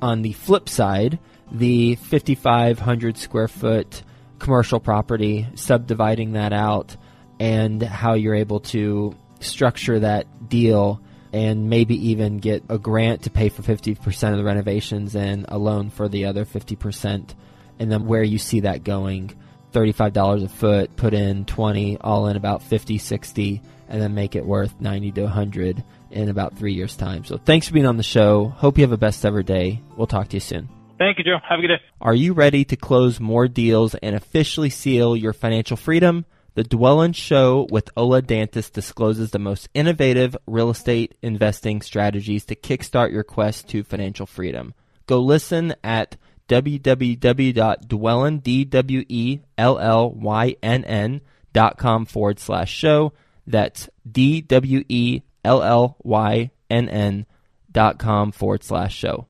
on 0.00 0.22
the 0.22 0.32
flip 0.32 0.68
side, 0.68 1.18
the 1.50 1.96
5,500 1.96 3.16
square 3.16 3.48
foot 3.48 4.02
commercial 4.38 4.80
property, 4.80 5.46
subdividing 5.54 6.32
that 6.32 6.52
out, 6.52 6.96
and 7.40 7.82
how 7.82 8.14
you're 8.14 8.34
able 8.34 8.60
to 8.60 9.14
structure 9.40 10.00
that 10.00 10.48
deal 10.48 11.00
and 11.32 11.68
maybe 11.68 12.10
even 12.10 12.38
get 12.38 12.62
a 12.68 12.78
grant 12.78 13.22
to 13.22 13.30
pay 13.30 13.48
for 13.48 13.62
50% 13.62 14.30
of 14.30 14.38
the 14.38 14.44
renovations 14.44 15.14
and 15.14 15.44
a 15.48 15.58
loan 15.58 15.90
for 15.90 16.08
the 16.08 16.26
other 16.26 16.44
50%. 16.44 17.34
And 17.78 17.92
then 17.92 18.06
where 18.06 18.22
you 18.22 18.38
see 18.38 18.60
that 18.60 18.84
going 18.84 19.34
$35 19.72 20.44
a 20.44 20.48
foot, 20.48 20.96
put 20.96 21.12
in 21.12 21.44
20, 21.44 21.98
all 21.98 22.28
in 22.28 22.36
about 22.36 22.62
50, 22.62 22.96
60, 22.96 23.60
and 23.88 24.00
then 24.00 24.14
make 24.14 24.34
it 24.34 24.46
worth 24.46 24.80
90 24.80 25.12
to 25.12 25.22
100 25.24 25.84
in 26.10 26.28
about 26.30 26.56
three 26.56 26.72
years' 26.72 26.96
time. 26.96 27.24
So 27.24 27.36
thanks 27.36 27.68
for 27.68 27.74
being 27.74 27.84
on 27.84 27.98
the 27.98 28.02
show. 28.02 28.48
Hope 28.48 28.78
you 28.78 28.84
have 28.84 28.92
a 28.92 28.96
best 28.96 29.26
ever 29.26 29.42
day. 29.42 29.82
We'll 29.96 30.06
talk 30.06 30.28
to 30.28 30.36
you 30.36 30.40
soon. 30.40 30.75
Thank 30.98 31.18
you, 31.18 31.24
Joe. 31.24 31.38
Have 31.46 31.58
a 31.58 31.62
good 31.62 31.68
day. 31.68 31.80
Are 32.00 32.14
you 32.14 32.32
ready 32.32 32.64
to 32.64 32.76
close 32.76 33.20
more 33.20 33.48
deals 33.48 33.94
and 33.96 34.16
officially 34.16 34.70
seal 34.70 35.14
your 35.16 35.32
financial 35.32 35.76
freedom? 35.76 36.24
The 36.54 36.64
Dwellynn 36.64 37.14
Show 37.14 37.66
with 37.70 37.90
Ola 37.98 38.22
Dantis 38.22 38.72
discloses 38.72 39.30
the 39.30 39.38
most 39.38 39.68
innovative 39.74 40.34
real 40.46 40.70
estate 40.70 41.14
investing 41.20 41.82
strategies 41.82 42.46
to 42.46 42.56
kickstart 42.56 43.12
your 43.12 43.24
quest 43.24 43.68
to 43.68 43.84
financial 43.84 44.24
freedom. 44.24 44.72
Go 45.04 45.20
listen 45.20 45.74
at 45.84 46.16
www.dwellynn, 46.48 48.42
D-W-E-L-L-Y-N-N 48.42 49.40
dot 51.52 51.78
com 51.78 52.06
forward 52.06 52.38
slash 52.38 52.72
show. 52.72 53.12
That's 53.46 53.88
D-W-E-L-L-Y-N-N 54.10 54.86
dot 57.72 57.98
com 57.98 58.32
forward 58.32 58.64
slash 58.64 58.94
show. 58.94 59.24